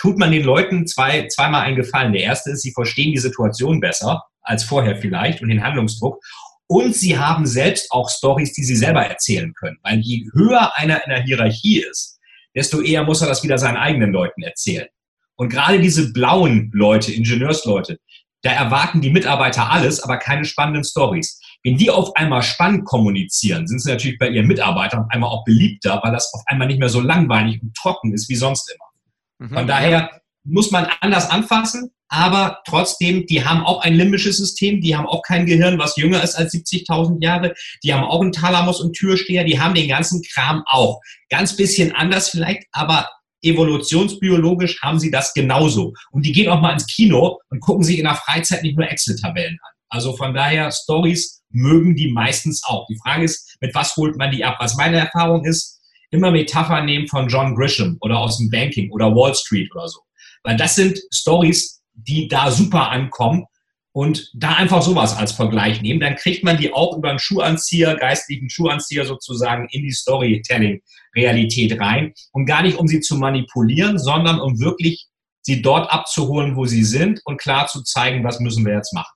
tut 0.00 0.18
man 0.18 0.30
den 0.30 0.44
Leuten 0.44 0.86
zwei, 0.86 1.26
zweimal 1.28 1.62
einen 1.62 1.76
Gefallen. 1.76 2.12
Der 2.12 2.22
erste 2.22 2.50
ist, 2.50 2.62
sie 2.62 2.72
verstehen 2.72 3.12
die 3.12 3.18
Situation 3.18 3.80
besser 3.80 4.24
als 4.42 4.64
vorher 4.64 4.96
vielleicht 4.96 5.42
und 5.42 5.48
den 5.48 5.64
Handlungsdruck. 5.64 6.22
Und 6.68 6.96
sie 6.96 7.16
haben 7.18 7.46
selbst 7.46 7.90
auch 7.92 8.10
Stories, 8.10 8.52
die 8.52 8.64
sie 8.64 8.76
selber 8.76 9.06
erzählen 9.06 9.52
können. 9.54 9.78
Weil 9.82 10.00
je 10.00 10.26
höher 10.32 10.76
einer 10.76 11.04
in 11.04 11.10
der 11.10 11.22
Hierarchie 11.22 11.80
ist, 11.80 12.18
desto 12.54 12.80
eher 12.80 13.04
muss 13.04 13.22
er 13.22 13.28
das 13.28 13.44
wieder 13.44 13.58
seinen 13.58 13.76
eigenen 13.76 14.12
Leuten 14.12 14.42
erzählen. 14.42 14.88
Und 15.36 15.50
gerade 15.50 15.78
diese 15.78 16.12
blauen 16.12 16.70
Leute, 16.72 17.12
Ingenieursleute, 17.12 17.98
da 18.42 18.52
erwarten 18.52 19.00
die 19.00 19.10
Mitarbeiter 19.10 19.70
alles, 19.70 20.00
aber 20.00 20.18
keine 20.18 20.44
spannenden 20.44 20.84
Stories. 20.84 21.40
Wenn 21.62 21.76
die 21.76 21.90
auf 21.90 22.14
einmal 22.16 22.42
spannend 22.42 22.84
kommunizieren, 22.84 23.66
sind 23.66 23.80
sie 23.80 23.90
natürlich 23.90 24.18
bei 24.18 24.28
ihren 24.28 24.46
Mitarbeitern 24.46 25.00
auf 25.00 25.10
einmal 25.10 25.30
auch 25.30 25.44
beliebter, 25.44 26.00
weil 26.02 26.12
das 26.12 26.32
auf 26.32 26.42
einmal 26.46 26.68
nicht 26.68 26.78
mehr 26.78 26.88
so 26.88 27.00
langweilig 27.00 27.60
und 27.60 27.76
trocken 27.76 28.12
ist 28.12 28.28
wie 28.28 28.36
sonst 28.36 28.70
immer. 28.70 29.48
Mhm, 29.48 29.54
Von 29.54 29.66
daher 29.66 30.20
muss 30.44 30.70
man 30.70 30.86
anders 31.00 31.28
anfassen, 31.28 31.90
aber 32.08 32.58
trotzdem, 32.66 33.26
die 33.26 33.44
haben 33.44 33.64
auch 33.64 33.82
ein 33.82 33.94
limbisches 33.94 34.36
System, 34.38 34.80
die 34.80 34.96
haben 34.96 35.06
auch 35.06 35.22
kein 35.22 35.46
Gehirn, 35.46 35.78
was 35.78 35.96
jünger 35.96 36.22
ist 36.22 36.36
als 36.36 36.54
70.000 36.54 37.22
Jahre, 37.22 37.54
die 37.82 37.92
haben 37.92 38.04
auch 38.04 38.20
einen 38.20 38.32
Thalamus 38.32 38.80
und 38.80 38.94
Türsteher, 38.94 39.44
die 39.44 39.58
haben 39.60 39.74
den 39.74 39.88
ganzen 39.88 40.22
Kram 40.22 40.62
auch. 40.66 41.00
Ganz 41.30 41.56
bisschen 41.56 41.92
anders 41.92 42.30
vielleicht, 42.30 42.64
aber 42.72 43.08
evolutionsbiologisch 43.42 44.80
haben 44.82 44.98
sie 44.98 45.10
das 45.10 45.34
genauso. 45.34 45.92
Und 46.10 46.24
die 46.24 46.32
gehen 46.32 46.48
auch 46.48 46.60
mal 46.60 46.72
ins 46.72 46.86
Kino 46.86 47.38
und 47.50 47.60
gucken 47.60 47.84
sich 47.84 47.98
in 47.98 48.04
der 48.04 48.14
Freizeit 48.14 48.62
nicht 48.62 48.76
nur 48.76 48.88
Excel-Tabellen 48.88 49.58
an. 49.62 49.72
Also 49.88 50.16
von 50.16 50.34
daher, 50.34 50.70
Stories 50.72 51.42
mögen 51.50 51.94
die 51.94 52.10
meistens 52.12 52.62
auch. 52.64 52.86
Die 52.88 52.98
Frage 53.02 53.24
ist, 53.24 53.56
mit 53.60 53.74
was 53.74 53.96
holt 53.96 54.16
man 54.16 54.30
die 54.30 54.44
ab? 54.44 54.56
Was 54.58 54.76
meine 54.76 54.98
Erfahrung 54.98 55.44
ist, 55.44 55.80
immer 56.10 56.30
Metapher 56.30 56.82
nehmen 56.82 57.08
von 57.08 57.28
John 57.28 57.54
Grisham 57.54 57.96
oder 58.00 58.18
aus 58.18 58.38
dem 58.38 58.50
Banking 58.50 58.90
oder 58.90 59.14
Wall 59.14 59.34
Street 59.34 59.70
oder 59.74 59.88
so. 59.88 60.00
Weil 60.42 60.56
das 60.56 60.74
sind 60.74 60.98
Stories, 61.12 61.82
die 61.96 62.28
da 62.28 62.50
super 62.50 62.90
ankommen 62.90 63.46
und 63.92 64.30
da 64.34 64.54
einfach 64.54 64.82
sowas 64.82 65.16
als 65.16 65.32
Vergleich 65.32 65.80
nehmen, 65.80 66.00
dann 66.00 66.16
kriegt 66.16 66.44
man 66.44 66.58
die 66.58 66.72
auch 66.72 66.96
über 66.96 67.08
einen 67.08 67.18
Schuhanzieher, 67.18 67.96
geistlichen 67.96 68.50
Schuhanzieher 68.50 69.06
sozusagen 69.06 69.68
in 69.70 69.82
die 69.82 69.90
Storytelling-Realität 69.90 71.80
rein 71.80 72.12
und 72.32 72.44
gar 72.44 72.62
nicht, 72.62 72.76
um 72.76 72.86
sie 72.86 73.00
zu 73.00 73.16
manipulieren, 73.16 73.98
sondern 73.98 74.38
um 74.38 74.60
wirklich 74.60 75.06
sie 75.40 75.62
dort 75.62 75.90
abzuholen, 75.90 76.56
wo 76.56 76.66
sie 76.66 76.84
sind 76.84 77.22
und 77.24 77.40
klar 77.40 77.68
zu 77.68 77.82
zeigen, 77.82 78.22
was 78.22 78.38
müssen 78.40 78.66
wir 78.66 78.74
jetzt 78.74 78.92
machen. 78.92 79.15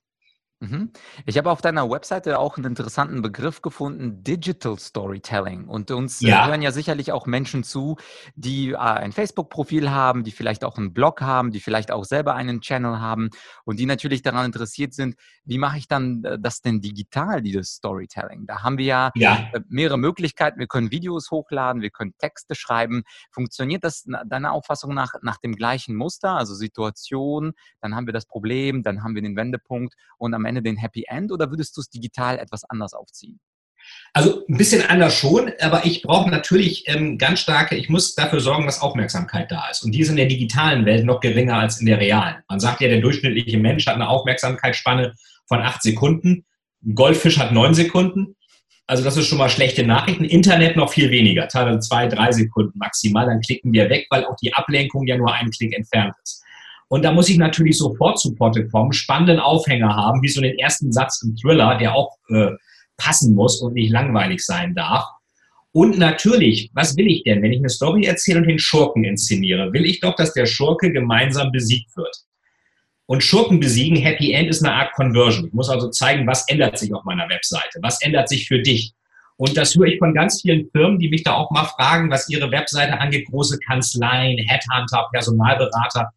Mhm. 0.63 0.91
Ich 1.25 1.39
habe 1.39 1.51
auf 1.51 1.63
deiner 1.63 1.91
Webseite 1.91 2.39
auch 2.39 2.59
einen 2.59 2.67
interessanten 2.67 3.23
Begriff 3.23 3.63
gefunden, 3.63 4.23
Digital 4.23 4.79
Storytelling. 4.79 5.67
Und 5.67 5.91
uns 5.91 6.21
äh, 6.21 6.29
ja. 6.29 6.47
hören 6.47 6.61
ja 6.61 6.71
sicherlich 6.71 7.13
auch 7.13 7.25
Menschen 7.25 7.65
zu, 7.65 7.97
die 8.35 8.73
äh, 8.73 8.77
ein 8.77 9.13
Facebook-Profil 9.13 9.91
haben, 9.91 10.23
die 10.23 10.33
vielleicht 10.33 10.63
auch 10.63 10.77
einen 10.77 10.93
Blog 10.93 11.23
haben, 11.23 11.51
die 11.51 11.61
vielleicht 11.61 11.91
auch 11.91 12.05
selber 12.05 12.35
einen 12.35 12.61
Channel 12.61 13.01
haben 13.01 13.31
und 13.65 13.79
die 13.79 13.87
natürlich 13.87 14.21
daran 14.21 14.45
interessiert 14.45 14.93
sind, 14.93 15.17
wie 15.47 15.57
mache 15.57 15.79
ich 15.79 15.89
dann 15.89 16.25
äh, 16.25 16.39
das 16.39 16.61
denn 16.61 16.83
digital, 16.83 17.41
dieses 17.41 17.71
Storytelling? 17.71 18.47
Da 18.47 18.63
haben 18.63 18.77
wir 18.77 18.85
ja, 18.85 19.11
ja, 19.15 19.51
mehrere 19.69 19.97
Möglichkeiten. 19.97 20.61
Wir 20.61 20.67
können 20.67 20.91
Videos 20.91 21.31
hochladen, 21.31 21.81
wir 21.81 21.91
können 21.91 22.13
Texte 22.19 22.55
schreiben. 22.55 23.05
Funktioniert 23.31 23.83
das 23.83 24.05
deiner 24.27 24.53
Auffassung 24.53 24.93
nach 24.93 25.15
nach 25.23 25.39
dem 25.39 25.55
gleichen 25.55 25.97
Muster? 25.97 26.33
Also 26.33 26.55
Situation, 26.55 27.53
dann 27.81 27.97
haben 27.97 28.07
wir 28.07 28.13
das 28.13 28.27
Problem, 28.27 28.83
dann 28.83 29.03
haben 29.03 29.15
wir 29.15 29.23
den 29.23 29.37
Wendepunkt 29.37 29.95
und 30.19 30.35
am 30.35 30.45
Ende 30.45 30.50
den 30.59 30.77
Happy 30.77 31.05
End 31.09 31.31
oder 31.31 31.51
würdest 31.51 31.77
du 31.77 31.81
es 31.81 31.89
digital 31.89 32.39
etwas 32.39 32.65
anders 32.65 32.93
aufziehen? 32.93 33.39
Also 34.13 34.45
ein 34.49 34.57
bisschen 34.57 34.83
anders 34.89 35.15
schon, 35.15 35.53
aber 35.61 35.85
ich 35.87 36.03
brauche 36.03 36.29
natürlich 36.31 36.85
ähm, 36.89 37.17
ganz 37.17 37.41
starke, 37.41 37.77
ich 37.77 37.89
muss 37.89 38.15
dafür 38.15 38.41
sorgen, 38.41 38.67
dass 38.67 38.81
Aufmerksamkeit 38.81 39.51
da 39.51 39.69
ist. 39.71 39.83
Und 39.83 39.93
die 39.93 40.01
ist 40.01 40.09
in 40.09 40.17
der 40.17 40.27
digitalen 40.27 40.85
Welt 40.85 41.05
noch 41.05 41.21
geringer 41.21 41.59
als 41.59 41.81
in 41.81 41.87
der 41.87 41.99
realen. 41.99 42.43
Man 42.49 42.61
sagt 42.61 42.81
ja, 42.81 42.89
der 42.89 43.01
durchschnittliche 43.01 43.59
Mensch 43.59 43.87
hat 43.87 43.95
eine 43.95 44.09
Aufmerksamkeitsspanne 44.09 45.15
von 45.47 45.61
acht 45.61 45.83
Sekunden. 45.83 46.45
Ein 46.85 46.95
Goldfisch 46.95 47.39
hat 47.39 47.53
neun 47.53 47.75
Sekunden. 47.75 48.37
Also 48.87 49.05
das 49.05 49.17
ist 49.17 49.29
schon 49.29 49.39
mal 49.39 49.49
schlechte 49.49 49.87
Nachrichten. 49.87 50.25
Internet 50.25 50.77
noch 50.77 50.93
viel 50.93 51.13
weniger, 51.13 51.47
teilweise 51.47 51.79
zwei, 51.79 52.09
drei 52.09 52.33
Sekunden 52.33 52.77
maximal. 52.77 53.27
Dann 53.27 53.41
klicken 53.41 53.73
wir 53.73 53.89
weg, 53.89 54.09
weil 54.11 54.25
auch 54.25 54.35
die 54.43 54.53
Ablenkung 54.53 55.07
ja 55.07 55.17
nur 55.17 55.33
einen 55.33 55.53
Klick 55.53 55.77
entfernt 55.77 56.15
ist. 56.25 56.43
Und 56.91 57.05
da 57.05 57.13
muss 57.13 57.29
ich 57.29 57.39
natürlich 57.39 57.79
sofort 57.79 58.19
zu 58.19 58.35
Potte 58.35 58.67
kommen, 58.67 58.93
spannenden 58.93 59.39
Aufhänger 59.39 59.95
haben, 59.95 60.23
wie 60.23 60.29
so 60.29 60.41
den 60.41 60.59
ersten 60.59 60.91
Satz 60.91 61.23
im 61.23 61.37
Thriller, 61.37 61.79
der 61.79 61.95
auch 61.95 62.17
äh, 62.31 62.51
passen 62.97 63.33
muss 63.35 63.61
und 63.61 63.75
nicht 63.75 63.93
langweilig 63.93 64.45
sein 64.45 64.75
darf. 64.75 65.05
Und 65.71 65.99
natürlich, 65.99 66.69
was 66.75 66.97
will 66.97 67.07
ich 67.07 67.23
denn, 67.23 67.43
wenn 67.43 67.53
ich 67.53 67.61
eine 67.61 67.69
Story 67.69 68.07
erzähle 68.07 68.41
und 68.41 68.49
den 68.49 68.59
Schurken 68.59 69.05
inszeniere? 69.05 69.73
Will 69.73 69.85
ich 69.85 70.01
doch, 70.01 70.17
dass 70.17 70.33
der 70.33 70.47
Schurke 70.47 70.91
gemeinsam 70.91 71.53
besiegt 71.53 71.97
wird. 71.97 72.17
Und 73.07 73.23
Schurken 73.23 73.61
besiegen, 73.61 73.97
Happy 73.97 74.33
End 74.33 74.49
ist 74.49 74.65
eine 74.65 74.75
Art 74.75 74.93
Conversion. 74.95 75.47
Ich 75.47 75.53
muss 75.53 75.71
also 75.71 75.91
zeigen, 75.91 76.27
was 76.27 76.49
ändert 76.49 76.77
sich 76.77 76.93
auf 76.93 77.05
meiner 77.05 77.29
Webseite, 77.29 77.79
was 77.83 78.03
ändert 78.03 78.29
sich 78.29 78.49
für 78.49 78.61
dich. 78.61 78.95
Und 79.37 79.57
das 79.57 79.77
höre 79.77 79.87
ich 79.87 79.99
von 79.99 80.13
ganz 80.13 80.43
vielen 80.43 80.69
Firmen, 80.73 80.99
die 80.99 81.09
mich 81.09 81.23
da 81.23 81.35
auch 81.35 81.53
mal 81.53 81.65
fragen, 81.65 82.11
was 82.11 82.29
ihre 82.29 82.51
Webseite 82.51 82.99
angeht, 82.99 83.29
große 83.31 83.59
Kanzleien, 83.61 84.39
Headhunter, 84.39 85.09
Personalberater. 85.13 86.11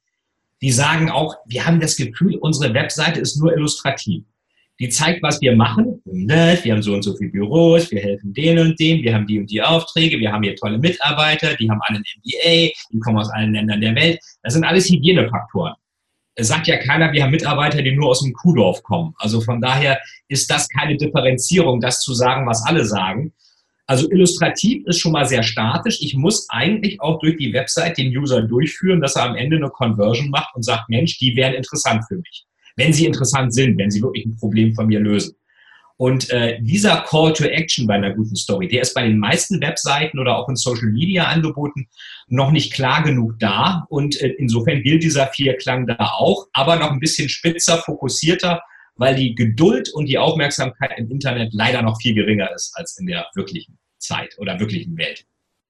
Die 0.63 0.71
sagen 0.71 1.11
auch, 1.11 1.35
wir 1.45 1.63
haben 1.65 1.79
das 1.79 1.95
Gefühl, 1.95 2.37
unsere 2.37 2.73
Webseite 2.73 3.19
ist 3.19 3.37
nur 3.37 3.53
illustrativ. 3.55 4.23
Die 4.79 4.89
zeigt, 4.89 5.21
was 5.21 5.39
wir 5.39 5.55
machen. 5.55 6.01
Wir 6.05 6.73
haben 6.73 6.81
so 6.81 6.95
und 6.95 7.03
so 7.03 7.15
viele 7.15 7.29
Büros, 7.29 7.91
wir 7.91 8.01
helfen 8.01 8.33
denen 8.33 8.69
und 8.69 8.79
denen, 8.79 9.03
wir 9.03 9.13
haben 9.13 9.27
die 9.27 9.37
und 9.37 9.51
die 9.51 9.61
Aufträge, 9.61 10.17
wir 10.19 10.31
haben 10.31 10.41
hier 10.41 10.55
tolle 10.55 10.79
Mitarbeiter, 10.79 11.53
die 11.55 11.69
haben 11.69 11.79
alle 11.83 11.99
ein 11.99 12.03
MBA, 12.17 12.71
die 12.91 12.99
kommen 12.99 13.19
aus 13.19 13.29
allen 13.29 13.53
Ländern 13.53 13.81
der 13.81 13.93
Welt. 13.93 14.19
Das 14.41 14.53
sind 14.53 14.63
alles 14.63 14.89
Hygienefaktoren 14.89 15.75
es 16.35 16.47
sagt 16.47 16.67
ja 16.67 16.77
keiner, 16.77 17.11
wir 17.11 17.23
haben 17.23 17.31
Mitarbeiter, 17.31 17.81
die 17.81 17.91
nur 17.91 18.09
aus 18.09 18.21
dem 18.21 18.33
Kuhdorf 18.33 18.81
kommen. 18.83 19.13
Also 19.17 19.41
von 19.41 19.61
daher 19.61 19.99
ist 20.27 20.49
das 20.49 20.67
keine 20.67 20.97
Differenzierung, 20.97 21.79
das 21.79 22.01
zu 22.01 22.13
sagen, 22.13 22.47
was 22.47 22.65
alle 22.65 22.85
sagen. 22.85 23.33
Also 23.85 24.09
illustrativ 24.09 24.85
ist 24.85 24.99
schon 24.99 25.11
mal 25.11 25.25
sehr 25.25 25.43
statisch. 25.43 25.99
Ich 26.01 26.15
muss 26.15 26.47
eigentlich 26.49 27.01
auch 27.01 27.19
durch 27.19 27.37
die 27.37 27.51
Website 27.53 27.97
den 27.97 28.15
User 28.15 28.41
durchführen, 28.41 29.01
dass 29.01 29.15
er 29.15 29.23
am 29.23 29.35
Ende 29.35 29.57
eine 29.57 29.69
Conversion 29.69 30.29
macht 30.29 30.55
und 30.55 30.63
sagt, 30.63 30.89
Mensch, 30.89 31.17
die 31.19 31.35
wären 31.35 31.53
interessant 31.53 32.03
für 32.07 32.15
mich. 32.15 32.45
Wenn 32.75 32.93
sie 32.93 33.05
interessant 33.05 33.53
sind, 33.53 33.77
wenn 33.77 33.91
sie 33.91 34.01
wirklich 34.01 34.25
ein 34.25 34.37
Problem 34.37 34.73
von 34.73 34.87
mir 34.87 34.99
lösen. 34.99 35.35
Und 35.97 36.29
äh, 36.31 36.59
dieser 36.61 37.01
Call 37.07 37.33
to 37.33 37.43
Action 37.43 37.85
bei 37.85 37.93
einer 37.93 38.13
guten 38.13 38.35
Story, 38.35 38.67
der 38.67 38.81
ist 38.81 38.93
bei 38.93 39.03
den 39.03 39.19
meisten 39.19 39.61
Webseiten 39.61 40.17
oder 40.17 40.37
auch 40.37 40.49
in 40.49 40.55
Social 40.55 40.87
Media 40.87 41.25
Angeboten 41.25 41.87
noch 42.27 42.51
nicht 42.51 42.73
klar 42.73 43.03
genug 43.03 43.37
da. 43.39 43.85
Und 43.89 44.19
äh, 44.19 44.29
insofern 44.37 44.81
gilt 44.81 45.03
dieser 45.03 45.27
Vierklang 45.27 45.85
da 45.85 45.97
auch, 45.99 46.47
aber 46.53 46.77
noch 46.77 46.91
ein 46.91 46.99
bisschen 46.99 47.29
spitzer, 47.29 47.77
fokussierter, 47.77 48.61
weil 48.95 49.15
die 49.15 49.35
Geduld 49.35 49.89
und 49.93 50.05
die 50.07 50.17
Aufmerksamkeit 50.17 50.97
im 50.97 51.09
Internet 51.09 51.53
leider 51.53 51.81
noch 51.81 51.99
viel 52.01 52.13
geringer 52.13 52.51
ist 52.53 52.73
als 52.75 52.97
in 52.97 53.07
der 53.07 53.27
wirklichen 53.35 53.77
Zeit 53.97 54.37
oder 54.37 54.59
wirklichen 54.59 54.97
Welt. 54.97 55.25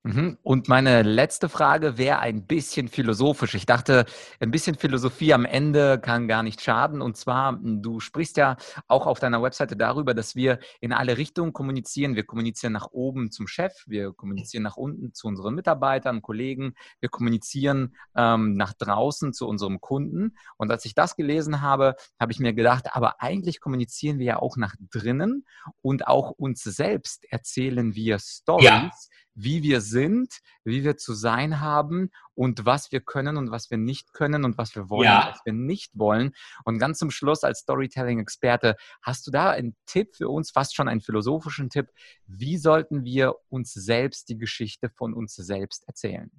Mhm. 0.05 0.37
Und 0.43 0.67
meine 0.67 1.01
letzte 1.01 1.47
Frage 1.47 1.97
wäre 1.97 2.19
ein 2.19 2.45
bisschen 2.45 2.89
philosophisch. 2.89 3.55
Ich 3.55 3.65
dachte, 3.65 4.05
ein 4.41 4.51
bisschen 4.51 4.75
Philosophie 4.75 5.33
am 5.33 5.45
Ende 5.45 5.97
kann 5.97 6.27
gar 6.27 6.43
nicht 6.43 6.61
schaden. 6.61 7.01
Und 7.01 7.15
zwar, 7.15 7.53
hm, 7.53 7.81
du 7.81 8.01
sprichst 8.01 8.35
ja 8.35 8.57
auch 8.89 9.07
auf 9.07 9.19
deiner 9.19 9.41
Webseite 9.41 9.77
darüber, 9.77 10.13
dass 10.13 10.35
wir 10.35 10.59
in 10.81 10.91
alle 10.91 11.17
Richtungen 11.17 11.53
kommunizieren. 11.53 12.17
Wir 12.17 12.25
kommunizieren 12.25 12.73
nach 12.73 12.87
oben 12.91 13.31
zum 13.31 13.47
Chef, 13.47 13.71
wir 13.87 14.11
kommunizieren 14.11 14.63
nach 14.63 14.75
unten 14.75 15.13
zu 15.13 15.27
unseren 15.27 15.55
Mitarbeitern, 15.55 16.21
Kollegen, 16.21 16.73
wir 16.99 17.07
kommunizieren 17.07 17.95
ähm, 18.17 18.55
nach 18.55 18.73
draußen 18.73 19.31
zu 19.31 19.47
unserem 19.47 19.79
Kunden. 19.79 20.35
Und 20.57 20.69
als 20.69 20.83
ich 20.83 20.95
das 20.95 21.15
gelesen 21.15 21.61
habe, 21.61 21.95
habe 22.19 22.33
ich 22.33 22.39
mir 22.39 22.53
gedacht, 22.53 22.87
aber 22.91 23.21
eigentlich 23.21 23.61
kommunizieren 23.61 24.19
wir 24.19 24.25
ja 24.25 24.39
auch 24.39 24.57
nach 24.57 24.75
drinnen 24.91 25.45
und 25.81 26.07
auch 26.07 26.31
uns 26.31 26.61
selbst 26.61 27.23
erzählen 27.31 27.95
wir 27.95 28.19
Stories. 28.19 28.65
Ja 28.65 28.91
wie 29.36 29.63
wir 29.63 29.82
sind, 29.82 30.39
wie 30.63 30.84
wir 30.84 30.98
zu 30.98 31.13
sein 31.13 31.60
haben 31.60 32.12
und 32.36 32.65
was 32.65 32.91
wir 32.91 33.02
können 33.02 33.38
und 33.38 33.52
was 33.52 33.72
wir 33.72 33.78
nicht 33.78 34.13
können 34.13 34.46
und 34.46 34.58
was 34.58 34.76
wir 34.76 34.89
wollen 34.89 35.06
ja. 35.06 35.28
und 35.28 35.34
was 35.34 35.46
wir 35.46 35.54
nicht 35.54 35.98
wollen. 35.98 36.34
Und 36.65 36.80
ganz 36.80 37.00
zum 37.00 37.12
Schluss 37.12 37.43
als 37.43 37.60
Storytelling-Experte, 37.60 38.76
hast 39.02 39.26
du 39.28 39.32
da 39.32 39.52
einen 39.52 39.76
Tipp 39.86 40.15
für 40.15 40.30
uns, 40.30 40.52
fast 40.52 40.76
schon 40.76 40.88
einen 40.88 41.02
philosophischen 41.02 41.69
Tipp, 41.69 41.89
wie 42.28 42.58
sollten 42.58 43.04
wir 43.04 43.36
uns 43.50 43.74
selbst 43.74 44.30
die 44.30 44.38
Geschichte 44.38 44.89
von 44.89 45.13
uns 45.13 45.36
selbst 45.36 45.88
erzählen? 45.88 46.32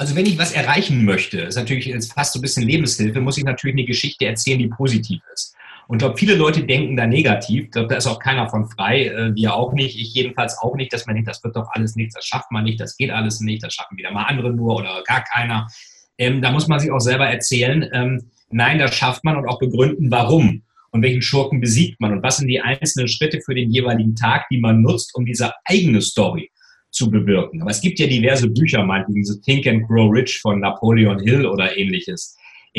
Also 0.00 0.14
wenn 0.14 0.26
ich 0.26 0.38
was 0.38 0.52
erreichen 0.52 1.04
möchte, 1.04 1.40
ist 1.40 1.56
natürlich 1.56 1.92
fast 2.14 2.32
so 2.32 2.38
ein 2.38 2.42
bisschen 2.42 2.62
Lebenshilfe, 2.62 3.20
muss 3.20 3.36
ich 3.36 3.42
natürlich 3.42 3.74
eine 3.74 3.84
Geschichte 3.84 4.26
erzählen, 4.26 4.60
die 4.60 4.68
positiv 4.68 5.20
ist. 5.34 5.56
Und 5.88 5.96
ich 5.96 5.98
glaube, 6.00 6.16
viele 6.16 6.36
Leute 6.36 6.64
denken 6.64 6.96
da 6.96 7.04
negativ. 7.04 7.64
Ich 7.64 7.70
glaube, 7.72 7.88
da 7.88 7.96
ist 7.96 8.06
auch 8.06 8.20
keiner 8.20 8.48
von 8.48 8.68
frei. 8.68 9.06
Äh, 9.06 9.34
wir 9.34 9.54
auch 9.54 9.72
nicht. 9.72 9.98
Ich 9.98 10.14
jedenfalls 10.14 10.56
auch 10.58 10.76
nicht, 10.76 10.92
dass 10.92 11.06
man 11.06 11.16
denkt, 11.16 11.28
das 11.28 11.42
wird 11.42 11.56
doch 11.56 11.68
alles 11.72 11.96
nichts, 11.96 12.14
das 12.14 12.26
schafft 12.26 12.52
man 12.52 12.64
nicht, 12.64 12.78
das 12.78 12.96
geht 12.96 13.10
alles 13.10 13.40
nicht, 13.40 13.64
das 13.64 13.74
schaffen 13.74 13.96
wieder 13.96 14.12
mal 14.12 14.24
andere 14.24 14.52
nur 14.52 14.76
oder 14.76 15.02
gar 15.04 15.24
keiner. 15.24 15.66
Ähm, 16.16 16.42
da 16.42 16.52
muss 16.52 16.68
man 16.68 16.78
sich 16.78 16.92
auch 16.92 17.00
selber 17.00 17.26
erzählen, 17.26 17.88
ähm, 17.92 18.30
nein, 18.50 18.78
das 18.78 18.94
schafft 18.94 19.24
man 19.24 19.36
und 19.36 19.48
auch 19.48 19.58
begründen, 19.58 20.10
warum 20.10 20.62
und 20.90 21.02
welchen 21.02 21.22
Schurken 21.22 21.60
besiegt 21.60 22.00
man 22.00 22.12
und 22.12 22.22
was 22.22 22.36
sind 22.36 22.48
die 22.48 22.60
einzelnen 22.60 23.08
Schritte 23.08 23.40
für 23.40 23.54
den 23.54 23.70
jeweiligen 23.70 24.14
Tag, 24.14 24.46
die 24.50 24.58
man 24.58 24.80
nutzt, 24.80 25.14
um 25.14 25.24
diese 25.24 25.52
eigene 25.64 26.02
Story 26.02 26.50
zu 26.90 27.10
bewirken. 27.10 27.62
Aber 27.62 27.70
es 27.70 27.80
gibt 27.80 27.98
ja 27.98 28.06
diverse 28.06 28.48
Bücher, 28.48 28.84
meinetwegen 28.84 29.24
so 29.24 29.34
Think 29.40 29.66
and 29.66 29.86
Grow 29.86 30.10
Rich 30.12 30.40
von 30.40 30.60
Napoleon 30.60 31.20
Hill 31.20 31.46
oder 31.46 31.76
ähnliches 31.76 32.36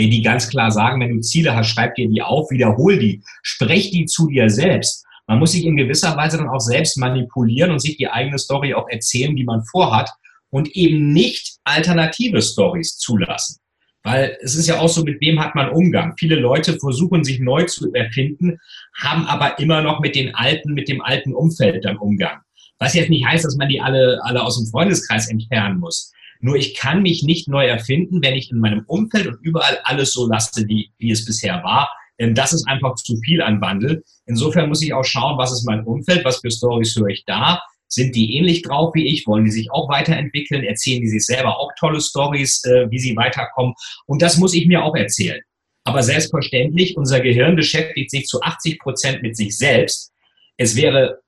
die 0.07 0.21
ganz 0.21 0.49
klar 0.49 0.71
sagen, 0.71 1.01
wenn 1.01 1.15
du 1.15 1.21
Ziele 1.21 1.55
hast, 1.55 1.69
schreib 1.69 1.95
dir 1.95 2.07
die 2.07 2.21
auf, 2.21 2.49
wiederhol 2.51 2.97
die, 2.97 3.21
sprech 3.43 3.91
die 3.91 4.05
zu 4.05 4.27
dir 4.27 4.49
selbst. 4.49 5.05
Man 5.27 5.39
muss 5.39 5.51
sich 5.51 5.65
in 5.65 5.77
gewisser 5.77 6.15
Weise 6.17 6.37
dann 6.37 6.49
auch 6.49 6.59
selbst 6.59 6.97
manipulieren 6.97 7.71
und 7.71 7.79
sich 7.79 7.97
die 7.97 8.07
eigene 8.07 8.39
Story 8.39 8.73
auch 8.73 8.87
erzählen, 8.89 9.35
die 9.35 9.43
man 9.43 9.63
vorhat 9.65 10.09
und 10.49 10.75
eben 10.75 11.11
nicht 11.13 11.57
alternative 11.63 12.41
Stories 12.41 12.97
zulassen. 12.97 13.59
Weil 14.01 14.37
es 14.41 14.55
ist 14.55 14.67
ja 14.67 14.79
auch 14.79 14.87
so, 14.87 15.03
mit 15.03 15.19
wem 15.19 15.39
hat 15.39 15.55
man 15.55 15.69
Umgang? 15.69 16.15
Viele 16.17 16.35
Leute 16.35 16.79
versuchen 16.79 17.23
sich 17.23 17.39
neu 17.39 17.65
zu 17.65 17.93
erfinden, 17.93 18.57
haben 18.97 19.25
aber 19.25 19.59
immer 19.59 19.81
noch 19.81 19.99
mit 19.99 20.15
den 20.15 20.33
alten, 20.33 20.73
mit 20.73 20.87
dem 20.87 21.01
alten 21.01 21.33
Umfeld 21.33 21.83
dann 21.83 21.97
Umgang. 21.97 22.39
Was 22.79 22.93
jetzt 22.93 23.09
nicht 23.09 23.25
heißt, 23.25 23.45
dass 23.45 23.57
man 23.57 23.69
die 23.69 23.81
alle, 23.81 24.19
alle 24.23 24.41
aus 24.41 24.57
dem 24.57 24.67
Freundeskreis 24.67 25.29
entfernen 25.29 25.79
muss. 25.79 26.11
Nur 26.41 26.55
ich 26.55 26.75
kann 26.75 27.01
mich 27.01 27.23
nicht 27.23 27.49
neu 27.49 27.65
erfinden, 27.65 28.23
wenn 28.23 28.35
ich 28.35 28.49
in 28.49 28.59
meinem 28.59 28.83
Umfeld 28.87 29.27
und 29.27 29.39
überall 29.41 29.79
alles 29.83 30.13
so 30.13 30.27
lasse, 30.27 30.65
wie, 30.67 30.91
wie 30.97 31.11
es 31.11 31.25
bisher 31.25 31.61
war. 31.63 31.91
Denn 32.19 32.33
das 32.33 32.53
ist 32.53 32.67
einfach 32.67 32.95
zu 32.95 33.17
viel 33.17 33.41
an 33.41 33.61
Wandel. 33.61 34.03
Insofern 34.25 34.69
muss 34.69 34.81
ich 34.81 34.93
auch 34.93 35.03
schauen, 35.03 35.37
was 35.37 35.51
ist 35.51 35.65
mein 35.65 35.83
Umfeld, 35.83 36.23
was 36.23 36.39
für 36.39 36.51
Stories 36.51 36.95
höre 36.95 37.07
ich 37.07 37.23
da. 37.25 37.61
Sind 37.87 38.15
die 38.15 38.37
ähnlich 38.37 38.61
drauf 38.61 38.93
wie 38.93 39.07
ich? 39.07 39.25
Wollen 39.25 39.45
die 39.45 39.51
sich 39.51 39.71
auch 39.71 39.89
weiterentwickeln? 39.89 40.63
Erzählen 40.63 41.01
die 41.01 41.09
sich 41.09 41.25
selber 41.25 41.57
auch 41.57 41.71
tolle 41.77 41.99
Stories, 41.99 42.63
äh, 42.65 42.89
wie 42.89 42.99
sie 42.99 43.15
weiterkommen? 43.15 43.73
Und 44.05 44.21
das 44.21 44.37
muss 44.37 44.53
ich 44.53 44.67
mir 44.67 44.83
auch 44.83 44.95
erzählen. 44.95 45.41
Aber 45.85 46.03
selbstverständlich, 46.03 46.95
unser 46.97 47.19
Gehirn 47.19 47.55
beschäftigt 47.55 48.11
sich 48.11 48.25
zu 48.27 48.41
80 48.41 48.79
Prozent 48.79 49.23
mit 49.23 49.35
sich 49.35 49.57
selbst. 49.57 50.11
Es 50.57 50.75
wäre 50.75 51.19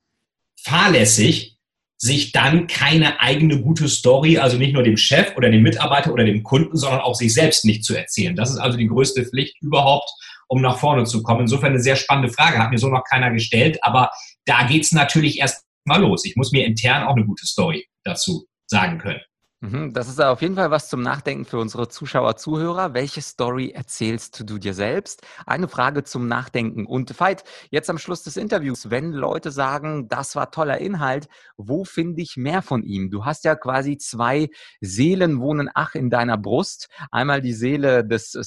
fahrlässig, 0.64 1.58
sich 1.98 2.32
dann 2.32 2.66
keine 2.66 3.20
eigene 3.20 3.62
gute 3.62 3.88
Story, 3.88 4.40
also 4.40 4.58
nicht 4.58 4.74
nur 4.74 4.82
dem 4.82 4.98
Chef 4.98 5.38
oder 5.38 5.52
dem 5.52 5.62
Mitarbeiter 5.62 6.12
oder 6.12 6.24
dem 6.24 6.42
Kunden, 6.42 6.76
sondern 6.76 7.02
auch 7.02 7.14
sich 7.14 7.34
selbst 7.34 7.64
nicht 7.64 7.84
zu 7.84 7.96
erzählen. 7.96 8.36
Das 8.36 8.50
ist 8.50 8.58
also 8.58 8.78
die 8.78 8.88
größte 8.88 9.24
Pflicht 9.24 9.62
überhaupt, 9.62 10.10
um 10.48 10.62
nach 10.62 10.80
vorne 10.80 11.04
zu 11.06 11.22
kommen. 11.22 11.42
Insofern 11.42 11.74
eine 11.74 11.82
sehr 11.82 11.96
spannende 11.96 12.34
Frage, 12.34 12.58
hat 12.58 12.72
mir 12.72 12.80
so 12.80 12.88
noch 12.88 13.04
keiner 13.04 13.30
gestellt, 13.32 13.78
aber 13.84 14.10
da 14.46 14.64
geht's 14.64 14.92
natürlich 14.92 15.40
erst 15.40 15.64
mal 15.86 16.02
los. 16.02 16.26
Ich 16.26 16.36
muss 16.36 16.52
mir 16.52 16.66
intern 16.66 17.04
auch 17.04 17.16
eine 17.16 17.26
gute 17.26 17.46
Story 17.46 17.88
dazu 18.04 18.48
sagen 18.68 18.98
können. 18.98 19.22
Mhm, 19.64 19.94
das 19.94 20.10
ist 20.10 20.20
auf 20.20 20.42
jeden 20.42 20.56
Fall 20.56 20.72
was 20.72 20.90
zum 20.90 21.04
Nachdenken 21.04 21.46
für 21.46 21.60
unsere 21.60 21.88
Zuschauer, 21.88 22.36
Zuhörer. 22.36 22.96
Welche 22.96 23.22
Story 23.22 23.70
erzählst 23.70 24.50
du 24.50 24.58
dir 24.58 24.74
selbst? 24.74 25.22
Eine 25.46 25.68
Frage 25.68 26.04
zum 26.04 26.28
Nachdenken. 26.28 26.88
Und 26.88 27.20
Veit, 27.20 27.44
jetzt 27.70 27.88
am 27.92 28.00
Schluss 28.00 28.24
des 28.24 28.38
Interviews, 28.38 28.90
wenn 28.90 29.12
Leute 29.12 29.52
sagen, 29.52 30.08
das 30.08 30.36
war 30.36 30.50
toller 30.50 30.80
Inhalt, 30.80 31.28
wo 31.58 31.84
finde 31.84 32.24
ich 32.24 32.38
mehr 32.38 32.64
von 32.64 32.82
ihm? 32.82 33.12
Du 33.12 33.24
hast 33.24 33.44
ja 33.44 33.54
quasi 33.54 34.00
zwei 34.00 34.50
Seelen 34.80 35.40
wohnen 35.40 35.70
ach 35.76 35.94
in 35.94 36.10
deiner 36.10 36.40
Brust. 36.40 36.88
Einmal 37.12 37.42
die 37.42 37.54
Seele 37.54 38.04
des 38.04 38.34
äh, 38.34 38.44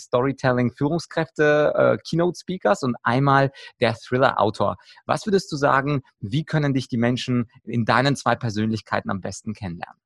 Keynote-Speakers 2.08 2.82
und 2.82 2.96
einmal 3.04 3.52
der 3.80 3.94
Thriller-Autor. 3.94 4.78
Was 5.06 5.26
würdest 5.26 5.52
du 5.52 5.56
sagen, 5.56 6.02
wie 6.18 6.44
können 6.44 6.74
dich 6.74 6.88
die 6.88 6.98
Menschen 6.98 7.48
in 7.62 7.84
deinen 7.84 8.16
zwei 8.16 8.34
Persönlichkeiten 8.34 9.10
am 9.10 9.20
besten 9.20 9.54
kennenlernen? 9.54 10.03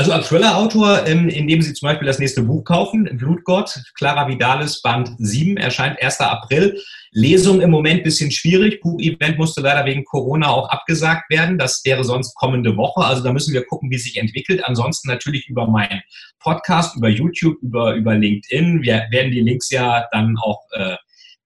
Also 0.00 0.12
als 0.12 0.28
Thriller-Autor, 0.28 1.06
ähm, 1.06 1.28
indem 1.28 1.60
Sie 1.60 1.74
zum 1.74 1.86
Beispiel 1.86 2.06
das 2.06 2.18
nächste 2.18 2.42
Buch 2.42 2.64
kaufen, 2.64 3.04
Blutgott, 3.18 3.82
Clara 3.98 4.26
Vidalis, 4.28 4.80
Band 4.80 5.10
7, 5.18 5.58
erscheint 5.58 6.02
1. 6.02 6.20
April. 6.20 6.80
Lesung 7.10 7.60
im 7.60 7.70
Moment 7.70 8.02
bisschen 8.02 8.30
schwierig. 8.30 8.80
Buch-Event 8.80 9.36
musste 9.36 9.60
leider 9.60 9.84
wegen 9.84 10.06
Corona 10.06 10.48
auch 10.48 10.70
abgesagt 10.70 11.28
werden. 11.28 11.58
Das 11.58 11.82
wäre 11.84 12.02
sonst 12.02 12.34
kommende 12.34 12.78
Woche. 12.78 13.04
Also 13.04 13.22
da 13.22 13.30
müssen 13.30 13.52
wir 13.52 13.66
gucken, 13.66 13.90
wie 13.90 13.96
es 13.96 14.04
sich 14.04 14.16
entwickelt. 14.16 14.64
Ansonsten 14.64 15.06
natürlich 15.06 15.46
über 15.50 15.66
meinen 15.66 16.00
Podcast, 16.38 16.96
über 16.96 17.10
YouTube, 17.10 17.58
über, 17.60 17.92
über 17.92 18.14
LinkedIn. 18.14 18.80
Wir 18.80 19.06
werden 19.10 19.32
die 19.32 19.42
Links 19.42 19.68
ja 19.68 20.06
dann 20.12 20.34
auch 20.40 20.62
äh, 20.70 20.96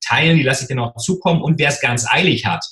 teilen. 0.00 0.36
Die 0.36 0.44
lasse 0.44 0.62
ich 0.62 0.68
dir 0.68 0.76
noch 0.76 0.94
zukommen. 0.94 1.42
Und 1.42 1.58
wer 1.58 1.70
es 1.70 1.80
ganz 1.80 2.06
eilig 2.08 2.46
hat, 2.46 2.64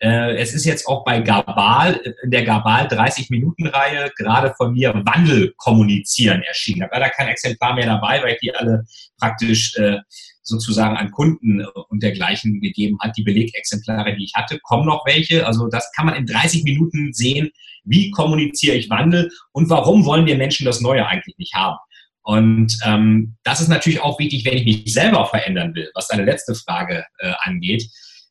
es 0.00 0.54
ist 0.54 0.64
jetzt 0.64 0.86
auch 0.86 1.04
bei 1.04 1.20
Gabal, 1.20 2.00
in 2.22 2.30
der 2.30 2.44
Gabal 2.44 2.86
30-Minuten-Reihe 2.86 4.12
gerade 4.16 4.54
von 4.56 4.72
mir 4.72 4.94
Wandel 4.94 5.54
kommunizieren 5.56 6.42
erschienen. 6.42 6.80
Da 6.80 6.90
war 6.90 7.00
da 7.00 7.08
kein 7.08 7.28
Exemplar 7.28 7.74
mehr 7.74 7.86
dabei, 7.86 8.22
weil 8.22 8.34
ich 8.34 8.40
die 8.40 8.54
alle 8.54 8.84
praktisch 9.18 9.76
äh, 9.76 9.98
sozusagen 10.42 10.96
an 10.96 11.10
Kunden 11.10 11.64
und 11.88 12.02
dergleichen 12.02 12.60
gegeben 12.60 12.98
hat. 13.00 13.16
Die 13.16 13.22
Belegexemplare, 13.22 14.16
die 14.16 14.24
ich 14.24 14.32
hatte, 14.34 14.58
kommen 14.60 14.86
noch 14.86 15.04
welche. 15.06 15.46
Also 15.46 15.68
das 15.68 15.90
kann 15.94 16.06
man 16.06 16.16
in 16.16 16.26
30 16.26 16.64
Minuten 16.64 17.12
sehen, 17.12 17.50
wie 17.84 18.10
kommuniziere 18.10 18.76
ich 18.76 18.90
Wandel 18.90 19.30
und 19.52 19.68
warum 19.70 20.04
wollen 20.04 20.26
wir 20.26 20.36
Menschen 20.36 20.64
das 20.64 20.80
Neue 20.80 21.06
eigentlich 21.06 21.36
nicht 21.38 21.54
haben. 21.54 21.78
Und 22.22 22.78
ähm, 22.84 23.36
das 23.42 23.60
ist 23.60 23.68
natürlich 23.68 24.02
auch 24.02 24.18
wichtig, 24.18 24.44
wenn 24.44 24.58
ich 24.58 24.64
mich 24.64 24.92
selber 24.92 25.26
verändern 25.26 25.74
will, 25.74 25.90
was 25.94 26.08
deine 26.08 26.24
letzte 26.24 26.54
Frage 26.54 27.04
äh, 27.20 27.32
angeht. 27.40 27.88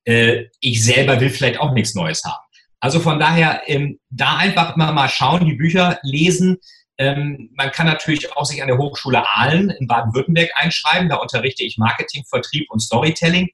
Äh, 0.08 0.46
ich 0.62 0.84
selber 0.84 1.20
will 1.20 1.30
vielleicht 1.30 1.60
auch 1.60 1.74
nichts 1.74 1.93
Neues 1.93 2.24
haben. 2.24 2.43
Also 2.80 3.00
von 3.00 3.20
daher, 3.20 3.62
ähm, 3.65 4.00
da 4.10 4.38
einfach 4.38 4.76
mal, 4.78 4.93
mal 4.93 5.10
schauen, 5.10 5.46
die 5.46 5.54
Bücher 5.54 6.00
lesen. 6.04 6.58
Ähm, 6.98 7.50
man 7.56 7.72
kann 7.72 7.88
natürlich 7.88 8.32
auch 8.36 8.46
sich 8.46 8.62
an 8.62 8.70
der 8.70 8.78
Hochschule 8.78 9.22
Aalen 9.36 9.70
in 9.70 9.88
Baden-Württemberg 9.88 10.52
einschreiben. 10.56 11.10
Da 11.10 11.17
unterrichte 11.17 11.63
ich 11.63 11.78
Marketing, 11.78 12.24
Vertrieb 12.30 12.72
und 12.72 12.80
Storytelling. 12.80 13.50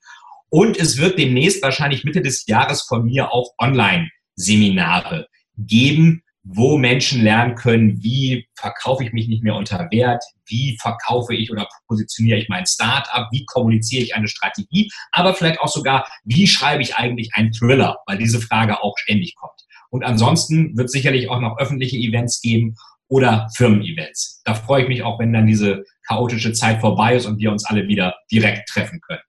Und 0.50 0.78
es 0.78 0.98
wird 0.98 1.18
demnächst, 1.18 1.64
wahrscheinlich 1.64 2.04
Mitte 2.04 2.22
des 2.22 2.46
Jahres, 2.46 2.84
von 2.84 3.06
mir 3.06 3.32
auch 3.32 3.54
Online-Seminare 3.58 5.28
geben, 5.58 6.24
wo 6.44 6.78
Menschen 6.78 7.24
lernen 7.24 7.56
können, 7.56 8.04
wie 8.04 8.48
verkaufe 8.56 9.04
ich 9.04 9.14
mich 9.14 9.28
nicht 9.28 9.44
mehr 9.44 9.56
unter 9.56 9.88
Wert, 9.92 10.24
wie 10.46 10.78
verkaufe 10.82 11.34
ich 11.34 11.52
oder 11.52 11.68
positioniere 11.88 12.38
ich 12.38 12.50
mein 12.50 12.66
Startup, 12.66 13.28
wie 13.32 13.46
kommuniziere 13.46 14.04
ich 14.04 14.16
eine 14.16 14.28
Strategie, 14.28 14.92
aber 15.12 15.34
vielleicht 15.34 15.62
auch 15.62 15.70
sogar, 15.70 16.06
wie 16.26 16.48
schreibe 16.48 16.82
ich 16.82 16.96
eigentlich 16.96 17.30
einen 17.34 17.54
Thriller, 17.54 17.98
weil 18.08 18.18
diese 18.18 18.42
Frage 18.42 18.84
auch 18.84 18.98
ständig 18.98 19.36
kommt. 19.36 19.54
Und 19.90 20.04
ansonsten 20.04 20.76
wird 20.76 20.88
es 20.88 20.92
sicherlich 20.92 21.30
auch 21.30 21.40
noch 21.40 21.58
öffentliche 21.60 21.98
Events 21.98 22.42
geben 22.42 22.76
oder 23.08 23.48
Firmen-Events. 23.56 24.42
Da 24.44 24.56
freue 24.56 24.84
ich 24.84 24.90
mich 24.90 25.04
auch, 25.04 25.20
wenn 25.20 25.34
dann 25.34 25.46
diese 25.46 25.84
chaotische 26.08 26.52
Zeit 26.52 26.82
vorbei 26.82 27.16
ist 27.16 27.26
und 27.26 27.40
wir 27.40 27.52
uns 27.52 27.66
alle 27.66 27.88
wieder 27.88 28.16
direkt 28.32 28.68
treffen 28.70 29.00
können. 29.02 29.22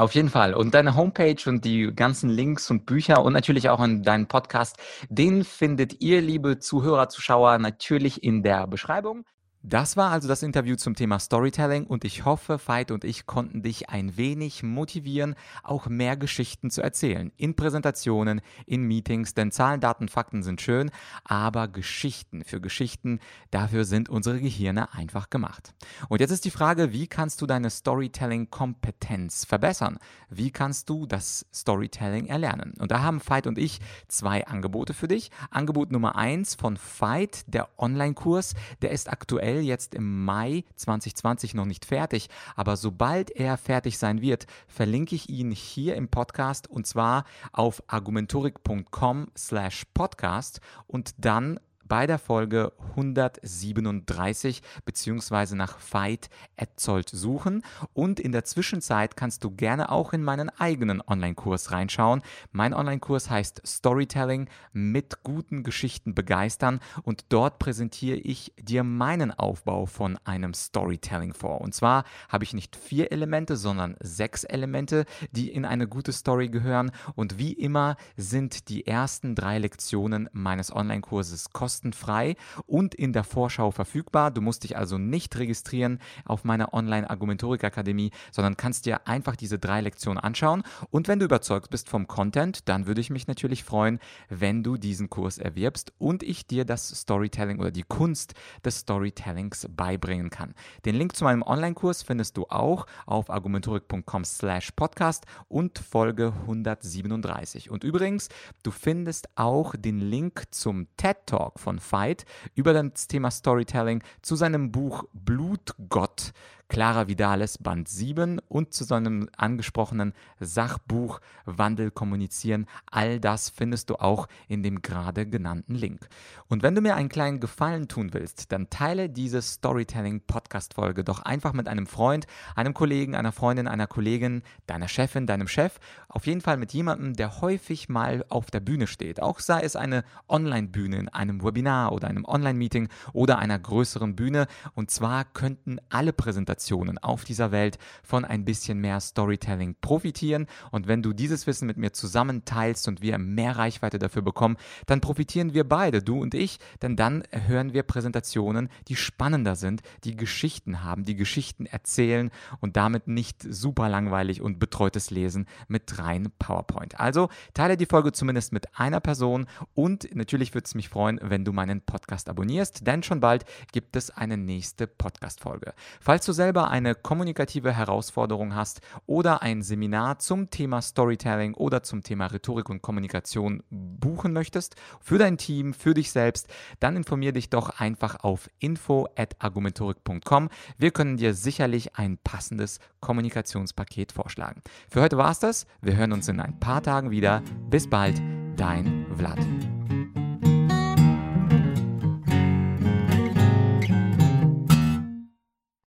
Auf 0.00 0.14
jeden 0.14 0.30
Fall. 0.30 0.54
Und 0.54 0.72
deine 0.72 0.96
Homepage 0.96 1.36
und 1.44 1.62
die 1.62 1.92
ganzen 1.94 2.30
Links 2.30 2.70
und 2.70 2.86
Bücher 2.86 3.22
und 3.22 3.34
natürlich 3.34 3.68
auch 3.68 3.84
in 3.84 4.02
deinen 4.02 4.28
Podcast, 4.28 4.78
den 5.10 5.44
findet 5.44 6.00
ihr, 6.00 6.22
liebe 6.22 6.58
Zuhörer, 6.58 7.10
Zuschauer, 7.10 7.58
natürlich 7.58 8.24
in 8.24 8.42
der 8.42 8.66
Beschreibung. 8.66 9.26
Das 9.62 9.98
war 9.98 10.10
also 10.10 10.26
das 10.26 10.42
Interview 10.42 10.76
zum 10.76 10.94
Thema 10.94 11.18
Storytelling 11.18 11.84
und 11.84 12.06
ich 12.06 12.24
hoffe, 12.24 12.58
Veit 12.64 12.90
und 12.90 13.04
ich 13.04 13.26
konnten 13.26 13.60
dich 13.62 13.90
ein 13.90 14.16
wenig 14.16 14.62
motivieren, 14.62 15.34
auch 15.62 15.86
mehr 15.86 16.16
Geschichten 16.16 16.70
zu 16.70 16.80
erzählen. 16.80 17.30
In 17.36 17.54
Präsentationen, 17.54 18.40
in 18.64 18.84
Meetings, 18.84 19.34
denn 19.34 19.52
Zahlen, 19.52 19.82
Daten, 19.82 20.08
Fakten 20.08 20.42
sind 20.42 20.62
schön, 20.62 20.90
aber 21.24 21.68
Geschichten 21.68 22.42
für 22.42 22.62
Geschichten, 22.62 23.20
dafür 23.50 23.84
sind 23.84 24.08
unsere 24.08 24.40
Gehirne 24.40 24.94
einfach 24.94 25.28
gemacht. 25.28 25.74
Und 26.08 26.22
jetzt 26.22 26.30
ist 26.30 26.46
die 26.46 26.50
Frage, 26.50 26.94
wie 26.94 27.06
kannst 27.06 27.42
du 27.42 27.46
deine 27.46 27.68
Storytelling-Kompetenz 27.68 29.44
verbessern? 29.44 29.98
Wie 30.30 30.52
kannst 30.52 30.88
du 30.88 31.04
das 31.04 31.44
Storytelling 31.52 32.28
erlernen? 32.28 32.72
Und 32.78 32.92
da 32.92 33.02
haben 33.02 33.20
Veit 33.22 33.46
und 33.46 33.58
ich 33.58 33.80
zwei 34.08 34.46
Angebote 34.46 34.94
für 34.94 35.08
dich. 35.08 35.30
Angebot 35.50 35.92
Nummer 35.92 36.16
eins 36.16 36.54
von 36.54 36.78
Veit, 36.98 37.44
der 37.46 37.68
Online-Kurs, 37.78 38.54
der 38.80 38.92
ist 38.92 39.12
aktuell 39.12 39.49
aktuell 39.50 39.64
jetzt 39.64 39.94
im 39.94 40.24
Mai 40.24 40.64
2020 40.76 41.54
noch 41.54 41.64
nicht 41.64 41.84
fertig, 41.84 42.28
aber 42.54 42.76
sobald 42.76 43.30
er 43.30 43.56
fertig 43.56 43.98
sein 43.98 44.20
wird, 44.20 44.46
verlinke 44.68 45.14
ich 45.14 45.28
ihn 45.28 45.50
hier 45.50 45.96
im 45.96 46.08
Podcast 46.08 46.70
und 46.70 46.86
zwar 46.86 47.24
auf 47.52 47.82
argumentorik.com 47.88 49.28
slash 49.36 49.84
podcast 49.92 50.60
und 50.86 51.14
dann 51.18 51.58
bei 51.90 52.06
der 52.06 52.20
Folge 52.20 52.72
137 52.90 54.62
bzw. 54.84 55.56
nach 55.56 55.76
Veit 55.90 56.30
Etzold 56.54 57.08
suchen. 57.08 57.64
Und 57.92 58.20
in 58.20 58.30
der 58.30 58.44
Zwischenzeit 58.44 59.16
kannst 59.16 59.42
du 59.42 59.50
gerne 59.50 59.90
auch 59.90 60.12
in 60.12 60.22
meinen 60.22 60.50
eigenen 60.50 61.02
Online-Kurs 61.04 61.72
reinschauen. 61.72 62.22
Mein 62.52 62.74
Online-Kurs 62.74 63.28
heißt 63.28 63.62
Storytelling 63.66 64.48
mit 64.72 65.24
guten 65.24 65.64
Geschichten 65.64 66.14
begeistern 66.14 66.78
und 67.02 67.24
dort 67.30 67.58
präsentiere 67.58 68.18
ich 68.18 68.54
dir 68.56 68.84
meinen 68.84 69.32
Aufbau 69.32 69.86
von 69.86 70.16
einem 70.24 70.54
Storytelling 70.54 71.34
vor. 71.34 71.60
Und 71.60 71.74
zwar 71.74 72.04
habe 72.28 72.44
ich 72.44 72.54
nicht 72.54 72.76
vier 72.76 73.10
Elemente, 73.10 73.56
sondern 73.56 73.96
sechs 73.98 74.44
Elemente, 74.44 75.06
die 75.32 75.50
in 75.50 75.64
eine 75.64 75.88
gute 75.88 76.12
Story 76.12 76.50
gehören. 76.50 76.92
Und 77.16 77.38
wie 77.38 77.52
immer 77.52 77.96
sind 78.16 78.68
die 78.68 78.86
ersten 78.86 79.34
drei 79.34 79.58
Lektionen 79.58 80.28
meines 80.32 80.72
Online-Kurses 80.72 81.50
kostenlos 81.50 81.79
kostenfrei 81.80 82.36
und 82.66 82.94
in 82.94 83.12
der 83.12 83.24
Vorschau 83.24 83.70
verfügbar. 83.70 84.30
Du 84.30 84.40
musst 84.40 84.64
dich 84.64 84.76
also 84.76 84.98
nicht 84.98 85.36
registrieren 85.38 85.98
auf 86.24 86.44
meiner 86.44 86.74
Online-Argumentorik-Akademie, 86.74 88.10
sondern 88.30 88.56
kannst 88.56 88.86
dir 88.86 89.06
einfach 89.06 89.36
diese 89.36 89.58
drei 89.58 89.80
Lektionen 89.80 90.18
anschauen. 90.18 90.62
Und 90.90 91.08
wenn 91.08 91.18
du 91.18 91.24
überzeugt 91.24 91.70
bist 91.70 91.88
vom 91.88 92.06
Content, 92.06 92.68
dann 92.68 92.86
würde 92.86 93.00
ich 93.00 93.10
mich 93.10 93.26
natürlich 93.26 93.64
freuen, 93.64 93.98
wenn 94.28 94.62
du 94.62 94.76
diesen 94.76 95.08
Kurs 95.08 95.38
erwirbst 95.38 95.92
und 95.98 96.22
ich 96.22 96.46
dir 96.46 96.64
das 96.64 96.88
Storytelling 96.88 97.58
oder 97.60 97.70
die 97.70 97.84
Kunst 97.84 98.34
des 98.64 98.80
Storytellings 98.80 99.66
beibringen 99.70 100.30
kann. 100.30 100.54
Den 100.84 100.96
Link 100.96 101.16
zu 101.16 101.24
meinem 101.24 101.42
Online-Kurs 101.42 102.02
findest 102.02 102.36
du 102.36 102.46
auch 102.48 102.86
auf 103.06 103.30
argumentorik.com 103.30 104.24
slash 104.24 104.72
podcast 104.72 105.24
und 105.48 105.78
Folge 105.78 106.32
137. 106.42 107.70
Und 107.70 107.84
übrigens, 107.84 108.28
du 108.62 108.70
findest 108.70 109.28
auch 109.36 109.74
den 109.76 110.00
Link 110.00 110.44
zum 110.50 110.86
TED 110.96 111.16
Talk 111.26 111.58
von 111.60 111.69
von 111.70 111.78
Veit 111.78 112.24
über 112.56 112.72
das 112.72 113.06
Thema 113.06 113.30
Storytelling 113.30 114.02
zu 114.22 114.34
seinem 114.34 114.72
Buch 114.72 115.04
Blutgott 115.12 116.32
Clara 116.70 117.08
Vidales 117.08 117.58
Band 117.58 117.88
7 117.88 118.38
und 118.48 118.72
zu 118.72 118.84
seinem 118.84 119.28
angesprochenen 119.36 120.12
Sachbuch 120.38 121.20
Wandel 121.44 121.90
kommunizieren. 121.90 122.66
All 122.88 123.18
das 123.18 123.50
findest 123.50 123.90
du 123.90 123.96
auch 123.96 124.28
in 124.46 124.62
dem 124.62 124.80
gerade 124.80 125.26
genannten 125.26 125.74
Link. 125.74 126.08
Und 126.46 126.62
wenn 126.62 126.76
du 126.76 126.80
mir 126.80 126.94
einen 126.94 127.08
kleinen 127.08 127.40
Gefallen 127.40 127.88
tun 127.88 128.14
willst, 128.14 128.52
dann 128.52 128.70
teile 128.70 129.10
diese 129.10 129.42
Storytelling 129.42 130.20
Podcast 130.28 130.74
Folge 130.74 131.02
doch 131.02 131.22
einfach 131.22 131.54
mit 131.54 131.66
einem 131.66 131.88
Freund, 131.88 132.28
einem 132.54 132.72
Kollegen, 132.72 133.16
einer 133.16 133.32
Freundin, 133.32 133.66
einer 133.66 133.88
Kollegin, 133.88 134.42
deiner 134.68 134.86
Chefin, 134.86 135.26
deinem 135.26 135.48
Chef, 135.48 135.80
auf 136.08 136.26
jeden 136.26 136.40
Fall 136.40 136.56
mit 136.56 136.72
jemandem, 136.72 137.14
der 137.14 137.40
häufig 137.40 137.88
mal 137.88 138.24
auf 138.28 138.48
der 138.52 138.60
Bühne 138.60 138.86
steht. 138.86 139.20
Auch 139.20 139.40
sei 139.40 139.62
es 139.62 139.74
eine 139.74 140.04
Online-Bühne 140.28 140.98
in 140.98 141.08
einem 141.08 141.42
Webinar 141.42 141.90
oder 141.90 142.06
einem 142.06 142.24
Online-Meeting 142.24 142.88
oder 143.12 143.40
einer 143.40 143.58
größeren 143.58 144.14
Bühne. 144.14 144.46
Und 144.74 144.92
zwar 144.92 145.24
könnten 145.24 145.80
alle 145.88 146.12
Präsentationen 146.12 146.59
Organisationen 146.60 146.98
auf 146.98 147.24
dieser 147.24 147.52
Welt 147.52 147.78
von 148.02 148.24
ein 148.24 148.44
bisschen 148.44 148.80
mehr 148.80 149.00
Storytelling 149.00 149.76
profitieren. 149.80 150.46
Und 150.70 150.88
wenn 150.88 151.02
du 151.02 151.12
dieses 151.12 151.46
Wissen 151.46 151.66
mit 151.66 151.76
mir 151.76 151.92
zusammen 151.92 152.44
teilst 152.44 152.86
und 152.86 153.00
wir 153.00 153.18
mehr 153.18 153.56
Reichweite 153.56 153.98
dafür 153.98 154.22
bekommen, 154.22 154.56
dann 154.86 155.00
profitieren 155.00 155.54
wir 155.54 155.64
beide, 155.64 156.02
du 156.02 156.20
und 156.20 156.34
ich, 156.34 156.58
denn 156.82 156.96
dann 156.96 157.22
hören 157.30 157.72
wir 157.72 157.82
Präsentationen, 157.82 158.68
die 158.88 158.96
spannender 158.96 159.56
sind, 159.56 159.80
die 160.04 160.16
Geschichten 160.16 160.84
haben, 160.84 161.04
die 161.04 161.16
Geschichten 161.16 161.66
erzählen 161.66 162.30
und 162.60 162.76
damit 162.76 163.08
nicht 163.08 163.42
super 163.42 163.88
langweilig 163.88 164.42
und 164.42 164.58
betreutes 164.58 165.10
Lesen 165.10 165.46
mit 165.68 165.98
rein 165.98 166.28
PowerPoint. 166.38 167.00
Also 167.00 167.30
teile 167.54 167.76
die 167.76 167.86
Folge 167.86 168.12
zumindest 168.12 168.52
mit 168.52 168.78
einer 168.78 169.00
Person 169.00 169.46
und 169.74 170.14
natürlich 170.14 170.54
würde 170.54 170.66
es 170.66 170.74
mich 170.74 170.88
freuen, 170.88 171.20
wenn 171.22 171.44
du 171.44 171.52
meinen 171.52 171.80
Podcast 171.80 172.28
abonnierst, 172.28 172.86
denn 172.86 173.02
schon 173.02 173.20
bald 173.20 173.44
gibt 173.72 173.96
es 173.96 174.10
eine 174.10 174.36
nächste 174.36 174.86
Podcast-Folge. 174.86 175.72
Falls 176.00 176.26
du 176.26 176.32
selbst 176.32 176.49
selber 176.50 176.68
eine 176.68 176.96
kommunikative 176.96 177.72
Herausforderung 177.72 178.56
hast 178.56 178.80
oder 179.06 179.40
ein 179.40 179.62
Seminar 179.62 180.18
zum 180.18 180.50
Thema 180.50 180.82
Storytelling 180.82 181.54
oder 181.54 181.84
zum 181.84 182.02
Thema 182.02 182.26
Rhetorik 182.26 182.68
und 182.68 182.82
Kommunikation 182.82 183.62
buchen 183.70 184.32
möchtest, 184.32 184.74
für 184.98 185.16
dein 185.16 185.38
Team, 185.38 185.72
für 185.74 185.94
dich 185.94 186.10
selbst, 186.10 186.48
dann 186.80 186.96
informiere 186.96 187.34
dich 187.34 187.50
doch 187.50 187.78
einfach 187.78 188.24
auf 188.24 188.50
info@argumentorik.com. 188.58 190.48
Wir 190.76 190.90
können 190.90 191.18
dir 191.18 191.34
sicherlich 191.34 191.94
ein 191.94 192.18
passendes 192.18 192.80
Kommunikationspaket 192.98 194.10
vorschlagen. 194.10 194.60
Für 194.88 195.02
heute 195.02 195.18
war 195.18 195.30
es 195.30 195.38
das. 195.38 195.68
Wir 195.80 195.94
hören 195.94 196.12
uns 196.12 196.26
in 196.26 196.40
ein 196.40 196.58
paar 196.58 196.82
Tagen 196.82 197.12
wieder. 197.12 197.44
Bis 197.70 197.88
bald, 197.88 198.20
dein 198.56 199.06
Vlad. 199.16 199.38